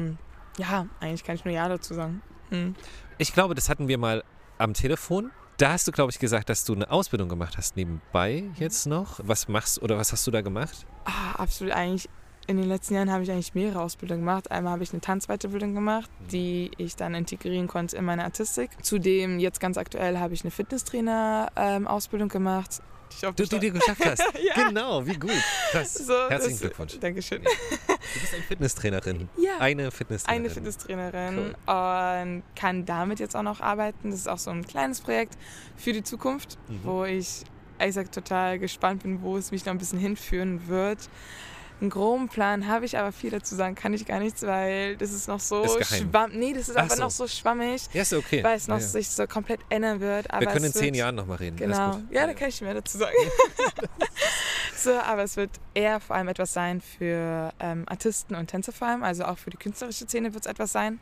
ja, 0.57 0.87
eigentlich 0.99 1.23
kann 1.23 1.35
ich 1.35 1.45
nur 1.45 1.53
Ja 1.53 1.67
dazu 1.69 1.93
sagen. 1.93 2.21
Hm. 2.49 2.75
Ich 3.17 3.33
glaube, 3.33 3.55
das 3.55 3.69
hatten 3.69 3.87
wir 3.87 3.97
mal 3.97 4.23
am 4.57 4.73
Telefon. 4.73 5.31
Da 5.57 5.73
hast 5.73 5.87
du, 5.87 5.91
glaube 5.91 6.11
ich, 6.11 6.19
gesagt, 6.19 6.47
dass 6.49 6.63
du 6.63 6.73
eine 6.73 6.89
Ausbildung 6.89 7.27
gemacht 7.27 7.57
hast 7.57 7.75
nebenbei 7.75 8.45
jetzt 8.55 8.87
noch. 8.87 9.19
Was 9.23 9.49
machst 9.49 9.81
oder 9.81 9.97
was 9.97 10.13
hast 10.13 10.25
du 10.25 10.31
da 10.31 10.39
gemacht? 10.41 10.85
Ah, 11.03 11.33
absolut 11.37 11.73
eigentlich. 11.73 12.09
In 12.49 12.57
den 12.57 12.67
letzten 12.67 12.95
Jahren 12.95 13.11
habe 13.11 13.21
ich 13.21 13.29
eigentlich 13.29 13.53
mehrere 13.53 13.79
Ausbildungen 13.79 14.21
gemacht. 14.21 14.49
Einmal 14.49 14.73
habe 14.73 14.81
ich 14.81 14.91
eine 14.91 15.01
Tanzweiterbildung 15.01 15.75
gemacht, 15.75 16.09
die 16.31 16.71
ich 16.77 16.95
dann 16.95 17.13
integrieren 17.13 17.67
konnte 17.67 17.95
in 17.95 18.03
meine 18.05 18.23
Artistik. 18.23 18.71
Zudem, 18.81 19.37
jetzt 19.37 19.59
ganz 19.59 19.77
aktuell, 19.77 20.17
habe 20.17 20.33
ich 20.33 20.41
eine 20.41 20.49
Fitnesstrainer-Ausbildung 20.49 22.27
gemacht. 22.29 22.81
Die 23.11 23.17
ich 23.17 23.25
auf 23.27 23.35
Du, 23.35 23.43
die 23.45 23.59
du 23.59 23.71
geschafft 23.73 24.03
hast. 24.03 24.23
Ja. 24.43 24.67
Genau, 24.67 25.05
wie 25.05 25.13
gut. 25.13 25.29
Krass. 25.69 25.93
So, 25.93 26.13
Herzlichen 26.27 26.53
das- 26.53 26.61
Glückwunsch. 26.61 26.99
Dankeschön. 26.99 27.43
Du 27.43 27.49
bist 28.19 28.33
eine 28.33 28.43
Fitnesstrainerin. 28.43 29.29
Ja. 29.37 29.51
Eine 29.59 29.91
Fitnesstrainerin. 29.91 30.45
Eine 30.45 30.53
Fitnesstrainerin 30.53 31.37
und 31.67 32.43
kann 32.55 32.85
damit 32.85 33.19
jetzt 33.19 33.35
auch 33.35 33.43
noch 33.43 33.61
arbeiten. 33.61 34.09
Das 34.09 34.21
ist 34.21 34.27
auch 34.27 34.39
so 34.39 34.49
ein 34.49 34.65
kleines 34.65 35.01
Projekt 35.01 35.37
für 35.77 35.93
die 35.93 36.01
Zukunft, 36.03 36.57
Mhm. 36.67 36.79
wo 36.83 37.03
ich 37.05 37.43
ehrlich 37.77 37.95
gesagt 37.95 38.15
total 38.15 38.57
gespannt 38.57 39.03
bin, 39.03 39.21
wo 39.21 39.37
es 39.37 39.51
mich 39.51 39.65
noch 39.65 39.71
ein 39.73 39.77
bisschen 39.77 39.99
hinführen 39.99 40.67
wird. 40.67 40.97
Einen 41.81 41.89
groben 41.89 42.27
Plan 42.27 42.67
habe 42.67 42.85
ich, 42.85 42.97
aber 42.97 43.11
viel 43.13 43.29
dazu 43.29 43.55
sagen 43.55 43.75
kann 43.75 43.93
ich 43.93 44.05
gar 44.05 44.19
nichts, 44.19 44.43
weil 44.43 44.97
das 44.97 45.13
ist 45.13 45.27
noch 45.29 45.39
so 45.39 45.65
schwammig. 45.81 46.37
Nee, 46.37 46.53
das 46.53 46.67
ist 46.67 46.75
Ach 46.75 46.83
einfach 46.83 46.97
so. 46.97 47.03
noch 47.03 47.11
so 47.11 47.27
schwammig, 47.27 47.83
Ja, 47.93 48.01
ist 48.01 48.11
okay. 48.13 48.43
weil 48.43 48.57
es 48.57 48.67
noch 48.67 48.77
ja, 48.77 48.81
ja. 48.81 48.87
sich 48.87 49.09
so 49.09 49.25
komplett 49.27 49.61
ändern 49.69 50.01
wird. 50.01 50.29
Aber 50.29 50.41
Wir 50.41 50.47
können 50.47 50.65
in 50.65 50.73
zehn 50.73 50.93
Jahren 50.93 51.15
nochmal 51.15 51.37
reden. 51.37 51.55
Genau. 51.55 51.91
gut. 51.91 52.11
Ja, 52.11 52.27
da 52.27 52.33
kann 52.33 52.49
ich 52.49 52.59
mehr 52.61 52.73
dazu 52.73 52.97
sagen. 52.97 53.15
so, 54.75 54.91
aber 54.91 55.23
es 55.23 55.37
wird 55.37 55.51
eher 55.73 55.99
vor 56.01 56.17
allem 56.17 56.27
etwas 56.27 56.53
sein 56.53 56.81
für 56.81 57.53
ähm, 57.59 57.85
Artisten 57.87 58.35
und 58.35 58.47
Tänzer 58.47 58.73
vor 58.73 58.87
allem. 58.89 59.03
Also 59.03 59.23
auch 59.23 59.37
für 59.37 59.49
die 59.49 59.57
künstlerische 59.57 60.05
Szene 60.05 60.33
wird 60.33 60.45
es 60.45 60.51
etwas 60.51 60.73
sein. 60.73 60.99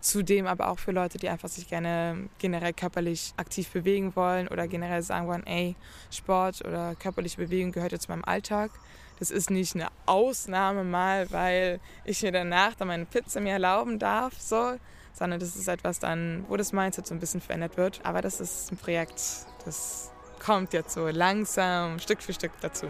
Zudem 0.00 0.46
aber 0.46 0.68
auch 0.68 0.78
für 0.78 0.92
Leute, 0.92 1.18
die 1.18 1.28
einfach 1.28 1.48
sich 1.48 1.68
gerne 1.68 2.28
generell 2.38 2.72
körperlich 2.72 3.34
aktiv 3.36 3.68
bewegen 3.70 4.14
wollen 4.16 4.48
oder 4.48 4.66
generell 4.68 5.02
sagen 5.02 5.26
wollen, 5.26 5.46
ey, 5.46 5.76
Sport 6.10 6.64
oder 6.64 6.94
körperliche 6.96 7.36
Bewegung 7.36 7.72
gehört 7.72 7.92
jetzt 7.92 8.04
zu 8.04 8.10
meinem 8.10 8.24
Alltag. 8.24 8.70
Das 9.18 9.30
ist 9.30 9.50
nicht 9.50 9.74
eine 9.74 9.88
Ausnahme 10.06 10.84
mal, 10.84 11.30
weil 11.30 11.80
ich 12.04 12.22
mir 12.22 12.32
danach 12.32 12.74
dann 12.74 12.88
meine 12.88 13.04
Pizza 13.04 13.40
mir 13.40 13.52
erlauben 13.52 13.98
darf, 13.98 14.34
so, 14.40 14.74
sondern 15.12 15.38
das 15.38 15.56
ist 15.56 15.68
etwas 15.68 15.98
dann, 15.98 16.44
wo 16.48 16.56
das 16.56 16.72
Mindset 16.72 17.06
so 17.06 17.14
ein 17.14 17.20
bisschen 17.20 17.40
verändert 17.40 17.76
wird. 17.76 18.00
Aber 18.04 18.20
das 18.22 18.40
ist 18.40 18.72
ein 18.72 18.76
Projekt, 18.76 19.20
das 19.64 20.10
kommt 20.44 20.72
jetzt 20.72 20.94
so 20.94 21.06
langsam, 21.08 21.98
Stück 21.98 22.22
für 22.22 22.32
Stück 22.32 22.52
dazu. 22.60 22.86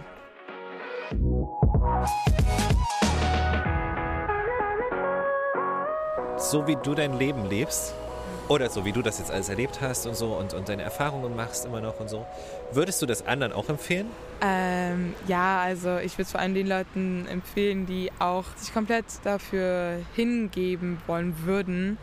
So 6.38 6.66
wie 6.66 6.76
du 6.76 6.94
dein 6.94 7.18
Leben 7.18 7.44
lebst, 7.46 7.94
oder 8.52 8.68
so 8.68 8.84
wie 8.84 8.92
du 8.92 9.00
das 9.00 9.18
jetzt 9.18 9.30
alles 9.30 9.48
erlebt 9.48 9.80
hast 9.80 10.06
und 10.06 10.14
so 10.14 10.34
und, 10.34 10.52
und 10.52 10.68
deine 10.68 10.82
Erfahrungen 10.82 11.34
machst 11.34 11.64
immer 11.64 11.80
noch 11.80 11.98
und 12.00 12.10
so, 12.10 12.26
würdest 12.70 13.00
du 13.00 13.06
das 13.06 13.26
anderen 13.26 13.52
auch 13.52 13.68
empfehlen? 13.68 14.06
Ähm, 14.42 15.14
ja, 15.26 15.62
also 15.62 15.96
ich 15.98 16.12
würde 16.12 16.22
es 16.22 16.32
vor 16.32 16.40
allem 16.40 16.54
den 16.54 16.66
Leuten 16.66 17.26
empfehlen, 17.28 17.86
die 17.86 18.10
auch 18.18 18.44
sich 18.56 18.72
komplett 18.74 19.06
dafür 19.24 19.96
hingeben 20.14 21.00
wollen 21.06 21.34
würden, 21.44 21.96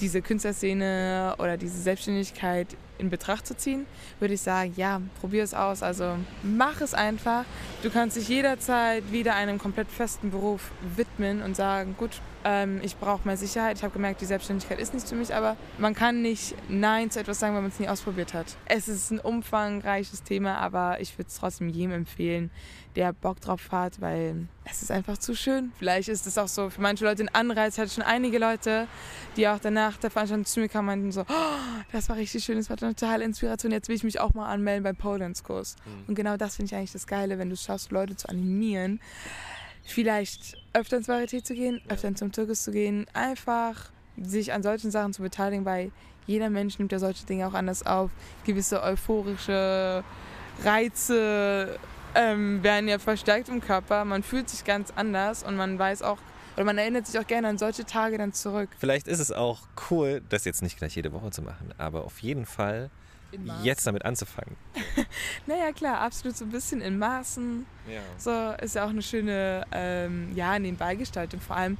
diese 0.00 0.22
Künstlerszene 0.22 1.36
oder 1.38 1.56
diese 1.56 1.80
Selbstständigkeit 1.80 2.66
in 2.98 3.08
Betracht 3.08 3.46
zu 3.46 3.56
ziehen, 3.56 3.86
würde 4.18 4.34
ich 4.34 4.40
sagen, 4.40 4.72
ja, 4.76 5.00
probier 5.20 5.44
es 5.44 5.54
aus. 5.54 5.82
Also 5.82 6.16
mach 6.42 6.80
es 6.80 6.94
einfach. 6.94 7.44
Du 7.82 7.90
kannst 7.90 8.16
dich 8.16 8.28
jederzeit 8.28 9.12
wieder 9.12 9.34
einem 9.34 9.58
komplett 9.58 9.88
festen 9.88 10.30
Beruf 10.30 10.70
widmen 10.96 11.42
und 11.42 11.54
sagen, 11.54 11.94
gut, 11.98 12.20
ähm, 12.44 12.80
ich 12.82 12.96
brauche 12.96 13.26
mehr 13.26 13.36
Sicherheit. 13.36 13.78
Ich 13.78 13.84
habe 13.84 13.92
gemerkt, 13.92 14.20
die 14.20 14.26
Selbstständigkeit 14.26 14.78
ist 14.78 14.94
nichts 14.94 15.10
für 15.10 15.16
mich, 15.16 15.34
aber 15.34 15.56
man 15.78 15.94
kann 15.94 16.22
nicht 16.22 16.54
Nein 16.68 17.10
zu 17.10 17.20
etwas 17.20 17.38
sagen, 17.38 17.54
wenn 17.54 17.62
man 17.62 17.70
es 17.70 17.80
nie 17.80 17.88
ausprobiert 17.88 18.34
hat. 18.34 18.56
Es 18.66 18.88
ist 18.88 19.10
ein 19.10 19.20
umfangreiches 19.20 20.22
Thema, 20.22 20.58
aber 20.58 21.00
ich 21.00 21.16
würde 21.18 21.28
es 21.28 21.36
trotzdem 21.36 21.68
jedem 21.68 21.92
empfehlen, 21.92 22.50
der 22.96 23.12
Bock 23.12 23.40
drauf 23.40 23.70
hat, 23.70 24.00
weil 24.00 24.48
es 24.64 24.82
ist 24.82 24.90
einfach 24.90 25.16
zu 25.18 25.34
schön. 25.34 25.72
Vielleicht 25.78 26.08
ist 26.08 26.26
es 26.26 26.36
auch 26.36 26.48
so 26.48 26.68
für 26.68 26.80
manche 26.80 27.04
Leute 27.04 27.22
ein 27.22 27.34
Anreiz. 27.34 27.74
Ich 27.74 27.80
hatte 27.80 27.90
schon 27.90 28.04
einige 28.04 28.38
Leute, 28.38 28.86
die 29.36 29.48
auch 29.48 29.58
danach 29.58 29.96
der 29.96 30.10
Veranstaltung 30.10 30.44
zu 30.44 30.60
mir 30.60 30.68
kamen 30.68 30.86
meinten 30.86 31.12
so, 31.12 31.22
oh, 31.22 31.82
das 31.90 32.08
war 32.08 32.16
richtig 32.16 32.44
schön, 32.44 32.56
das 32.56 32.68
war 32.68 32.76
eine 32.82 32.94
totale 32.94 33.24
Inspiration, 33.24 33.72
jetzt 33.72 33.88
will 33.88 33.96
ich 33.96 34.04
mich 34.04 34.20
auch 34.20 34.34
mal 34.34 34.46
anmelden 34.46 34.82
beim 34.82 34.96
Pole 34.96 35.20
Dance 35.20 35.42
Kurs. 35.42 35.76
Und 36.06 36.14
genau 36.14 36.36
das 36.36 36.56
finde 36.56 36.66
ich 36.66 36.76
eigentlich 36.76 36.92
das 36.92 37.06
Geile, 37.06 37.38
wenn 37.38 37.48
du 37.48 37.54
es 37.54 37.62
schaffst, 37.62 37.90
Leute 37.92 38.16
zu 38.16 38.28
animieren, 38.28 39.00
vielleicht 39.84 40.61
öfter 40.72 40.98
ins 40.98 41.08
Varieté 41.08 41.42
zu 41.42 41.54
gehen, 41.54 41.80
öfter 41.88 42.14
zum 42.14 42.32
Zirkus 42.32 42.64
zu 42.64 42.72
gehen, 42.72 43.06
einfach 43.12 43.90
sich 44.20 44.52
an 44.52 44.62
solchen 44.62 44.90
Sachen 44.90 45.12
zu 45.12 45.22
beteiligen, 45.22 45.64
weil 45.64 45.90
jeder 46.26 46.50
Mensch 46.50 46.78
nimmt 46.78 46.92
ja 46.92 46.98
solche 46.98 47.26
Dinge 47.26 47.46
auch 47.46 47.54
anders 47.54 47.84
auf. 47.84 48.10
Gewisse 48.44 48.82
euphorische 48.82 50.04
Reize 50.64 51.78
ähm, 52.14 52.62
werden 52.62 52.88
ja 52.88 52.98
verstärkt 52.98 53.48
im 53.48 53.60
Körper. 53.60 54.04
Man 54.04 54.22
fühlt 54.22 54.48
sich 54.48 54.64
ganz 54.64 54.92
anders 54.94 55.42
und 55.42 55.56
man 55.56 55.78
weiß 55.78 56.02
auch, 56.02 56.18
oder 56.56 56.64
man 56.64 56.78
erinnert 56.78 57.06
sich 57.06 57.18
auch 57.18 57.26
gerne 57.26 57.48
an 57.48 57.58
solche 57.58 57.84
Tage 57.84 58.18
dann 58.18 58.32
zurück. 58.32 58.68
Vielleicht 58.78 59.08
ist 59.08 59.20
es 59.20 59.32
auch 59.32 59.60
cool, 59.90 60.22
das 60.28 60.44
jetzt 60.44 60.62
nicht 60.62 60.76
gleich 60.76 60.94
jede 60.94 61.12
Woche 61.12 61.30
zu 61.30 61.42
machen, 61.42 61.72
aber 61.78 62.04
auf 62.04 62.18
jeden 62.18 62.44
Fall 62.44 62.90
jetzt 63.62 63.86
damit 63.86 64.04
anzufangen. 64.04 64.56
Naja, 65.46 65.72
klar, 65.72 66.00
absolut 66.00 66.36
so 66.36 66.44
ein 66.44 66.50
bisschen 66.50 66.80
in 66.80 66.98
Maßen. 66.98 67.66
Ja. 67.88 68.00
So 68.16 68.64
ist 68.64 68.74
ja 68.74 68.84
auch 68.84 68.90
eine 68.90 69.02
schöne 69.02 69.66
ähm, 69.72 70.32
ja, 70.34 70.58
Nebenbeigestaltung. 70.58 71.40
Vor 71.40 71.56
allem, 71.56 71.78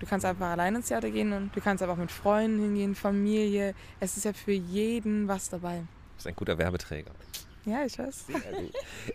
du 0.00 0.06
kannst 0.06 0.26
einfach 0.26 0.50
allein 0.50 0.74
ins 0.74 0.88
Theater 0.88 1.10
gehen 1.10 1.32
und 1.32 1.54
du 1.54 1.60
kannst 1.60 1.82
aber 1.82 1.92
auch 1.92 1.98
mit 1.98 2.10
Freunden 2.10 2.60
hingehen, 2.60 2.94
Familie. 2.94 3.74
Es 4.00 4.16
ist 4.16 4.24
ja 4.24 4.32
für 4.32 4.52
jeden 4.52 5.28
was 5.28 5.48
dabei. 5.48 5.82
Das 6.16 6.24
ist 6.24 6.26
ein 6.26 6.36
guter 6.36 6.58
Werbeträger. 6.58 7.12
Ja, 7.66 7.84
ich 7.84 7.98
weiß. 7.98 8.26
Sehr 8.28 8.40
gut. 8.52 8.72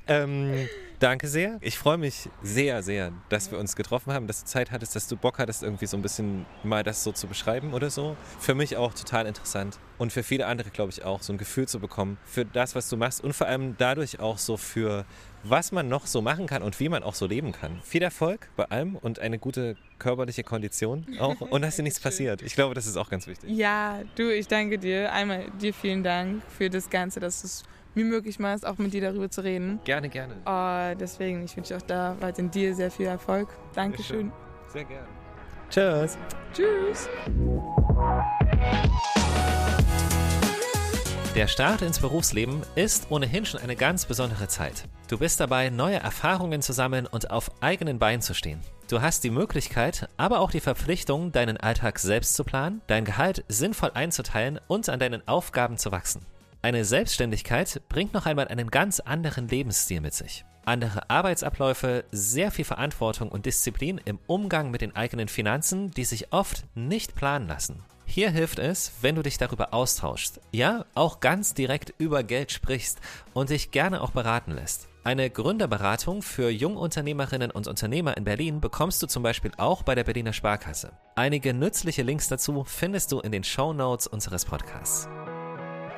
ähm, 0.07 0.67
danke 0.99 1.27
sehr. 1.29 1.57
Ich 1.61 1.77
freue 1.77 1.97
mich 1.97 2.29
sehr, 2.43 2.83
sehr, 2.83 3.13
dass 3.29 3.49
wir 3.49 3.57
uns 3.57 3.77
getroffen 3.77 4.11
haben, 4.11 4.27
dass 4.27 4.41
du 4.41 4.45
Zeit 4.45 4.71
hattest, 4.71 4.93
dass 4.93 5.07
du 5.07 5.15
Bock 5.15 5.39
hattest, 5.39 5.63
irgendwie 5.63 5.85
so 5.85 5.95
ein 5.95 6.01
bisschen 6.01 6.45
mal 6.63 6.83
das 6.83 7.03
so 7.03 7.13
zu 7.13 7.27
beschreiben 7.27 7.73
oder 7.73 7.89
so. 7.89 8.17
Für 8.39 8.53
mich 8.53 8.75
auch 8.75 8.93
total 8.93 9.25
interessant 9.25 9.79
und 9.97 10.11
für 10.11 10.21
viele 10.21 10.47
andere, 10.47 10.69
glaube 10.69 10.91
ich, 10.91 11.05
auch 11.05 11.21
so 11.21 11.31
ein 11.31 11.37
Gefühl 11.37 11.67
zu 11.67 11.79
bekommen 11.79 12.17
für 12.25 12.43
das, 12.43 12.75
was 12.75 12.89
du 12.89 12.97
machst 12.97 13.23
und 13.23 13.33
vor 13.33 13.47
allem 13.47 13.75
dadurch 13.77 14.19
auch 14.19 14.37
so 14.37 14.57
für 14.57 15.05
was 15.43 15.71
man 15.71 15.87
noch 15.87 16.05
so 16.05 16.21
machen 16.21 16.45
kann 16.45 16.61
und 16.61 16.79
wie 16.79 16.89
man 16.89 17.03
auch 17.03 17.15
so 17.15 17.25
leben 17.25 17.51
kann. 17.51 17.79
Viel 17.83 18.03
Erfolg 18.03 18.49
bei 18.55 18.65
allem 18.65 18.95
und 18.95 19.19
eine 19.19 19.39
gute 19.39 19.75
körperliche 19.97 20.43
Kondition 20.43 21.05
auch 21.19 21.39
und 21.49 21.61
dass 21.61 21.77
dir 21.77 21.83
nichts 21.83 21.99
passiert. 21.99 22.41
Ich 22.41 22.53
glaube, 22.53 22.75
das 22.75 22.85
ist 22.85 22.97
auch 22.97 23.09
ganz 23.09 23.27
wichtig. 23.27 23.49
Ja, 23.49 24.01
du, 24.15 24.29
ich 24.33 24.47
danke 24.47 24.77
dir. 24.77 25.11
Einmal 25.11 25.45
dir 25.59 25.73
vielen 25.73 26.03
Dank 26.03 26.43
für 26.57 26.69
das 26.69 26.89
Ganze, 26.89 27.19
dass 27.19 27.41
du 27.41 27.47
es 27.47 27.63
mir 27.95 28.05
möglich 28.05 28.39
machst, 28.39 28.65
auch 28.65 28.77
mit 28.77 28.93
dir 28.93 29.01
darüber 29.01 29.29
zu 29.29 29.43
reden. 29.43 29.79
Gerne, 29.83 30.09
gerne. 30.09 30.35
Uh, 30.45 30.97
deswegen, 30.97 31.43
ich 31.43 31.55
wünsche 31.55 31.75
auch 31.77 31.81
da 31.81 32.15
weiterhin 32.19 32.51
dir 32.51 32.75
sehr 32.75 32.91
viel 32.91 33.07
Erfolg. 33.07 33.49
Dankeschön. 33.73 34.31
Sehr, 34.67 34.85
sehr 34.85 34.85
gerne. 34.85 35.07
Tschüss. 35.69 36.17
Tschüss. 36.53 37.09
Der 41.33 41.47
Start 41.47 41.81
ins 41.81 41.99
Berufsleben 41.99 42.61
ist 42.75 43.09
ohnehin 43.09 43.45
schon 43.45 43.61
eine 43.61 43.77
ganz 43.77 44.05
besondere 44.05 44.49
Zeit. 44.49 44.83
Du 45.07 45.17
bist 45.17 45.39
dabei, 45.39 45.69
neue 45.69 45.95
Erfahrungen 45.95 46.61
zu 46.61 46.73
sammeln 46.73 47.07
und 47.07 47.31
auf 47.31 47.51
eigenen 47.61 47.99
Beinen 47.99 48.21
zu 48.21 48.33
stehen. 48.33 48.59
Du 48.89 49.01
hast 49.01 49.23
die 49.23 49.29
Möglichkeit, 49.29 50.09
aber 50.17 50.41
auch 50.41 50.51
die 50.51 50.59
Verpflichtung, 50.59 51.31
deinen 51.31 51.55
Alltag 51.55 51.99
selbst 51.99 52.35
zu 52.35 52.43
planen, 52.43 52.81
dein 52.87 53.05
Gehalt 53.05 53.45
sinnvoll 53.47 53.91
einzuteilen 53.93 54.59
und 54.67 54.89
an 54.89 54.99
deinen 54.99 55.25
Aufgaben 55.25 55.77
zu 55.77 55.93
wachsen. 55.93 56.25
Eine 56.63 56.85
Selbstständigkeit 56.85 57.81
bringt 57.89 58.13
noch 58.13 58.27
einmal 58.27 58.47
einen 58.47 58.69
ganz 58.69 58.99
anderen 58.99 59.47
Lebensstil 59.47 59.99
mit 59.99 60.13
sich. 60.13 60.45
Andere 60.63 61.09
Arbeitsabläufe, 61.09 62.05
sehr 62.11 62.51
viel 62.51 62.65
Verantwortung 62.65 63.29
und 63.29 63.47
Disziplin 63.47 63.99
im 64.05 64.19
Umgang 64.27 64.69
mit 64.69 64.81
den 64.81 64.95
eigenen 64.95 65.27
Finanzen, 65.27 65.89
die 65.89 66.05
sich 66.05 66.31
oft 66.31 66.65
nicht 66.75 67.15
planen 67.15 67.47
lassen. 67.47 67.83
Hier 68.05 68.29
hilft 68.29 68.59
es, 68.59 68.91
wenn 69.01 69.15
du 69.15 69.23
dich 69.23 69.39
darüber 69.39 69.73
austauschst. 69.73 70.39
Ja, 70.51 70.85
auch 70.93 71.19
ganz 71.19 71.55
direkt 71.55 71.93
über 71.97 72.21
Geld 72.23 72.51
sprichst 72.51 72.99
und 73.33 73.49
dich 73.49 73.71
gerne 73.71 74.01
auch 74.01 74.11
beraten 74.11 74.51
lässt. 74.51 74.87
Eine 75.03 75.31
Gründerberatung 75.31 76.21
für 76.21 76.51
Jungunternehmerinnen 76.51 77.49
und 77.49 77.67
Unternehmer 77.67 78.17
in 78.17 78.23
Berlin 78.23 78.61
bekommst 78.61 79.01
du 79.01 79.07
zum 79.07 79.23
Beispiel 79.23 79.51
auch 79.57 79.81
bei 79.81 79.95
der 79.95 80.03
Berliner 80.03 80.33
Sparkasse. 80.33 80.91
Einige 81.15 81.55
nützliche 81.55 82.03
Links 82.03 82.27
dazu 82.27 82.63
findest 82.65 83.11
du 83.11 83.19
in 83.19 83.31
den 83.31 83.43
Show 83.43 83.73
Notes 83.73 84.05
unseres 84.05 84.45
Podcasts. 84.45 85.07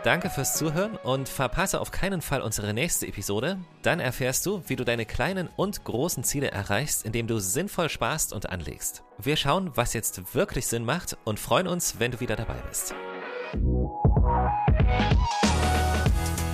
Danke 0.04 0.30
fürs 0.30 0.58
Zuhören 0.58 0.98
und 0.98 1.30
verpasse 1.30 1.80
auf 1.80 1.92
keinen 1.92 2.22
Fall 2.22 2.42
unsere 2.42 2.74
nächste 2.74 3.08
Episode. 3.08 3.58
Dann 3.84 4.02
erfährst 4.02 4.46
du, 4.46 4.62
wie 4.68 4.76
du 4.76 4.84
deine 4.84 5.06
kleinen 5.06 5.48
und 5.56 5.86
großen 5.86 6.26
Ziele 6.26 6.52
erreichst, 6.52 7.06
indem 7.06 7.26
du 7.26 7.39
sinnvoll 7.39 7.88
sparst 7.88 8.34
und 8.34 8.50
anlegst. 8.50 9.04
Wir 9.18 9.38
schauen, 9.38 9.72
was 9.76 9.94
jetzt 9.94 10.36
wirklich 10.36 10.68
Sinn 10.68 10.84
macht 10.84 11.16
und 11.24 11.39
freuen 11.39 11.68
uns, 11.68 12.00
wenn 12.00 12.12
du 12.12 12.20
wieder 12.20 12.36
dabei 12.36 12.62
bist. 12.68 12.94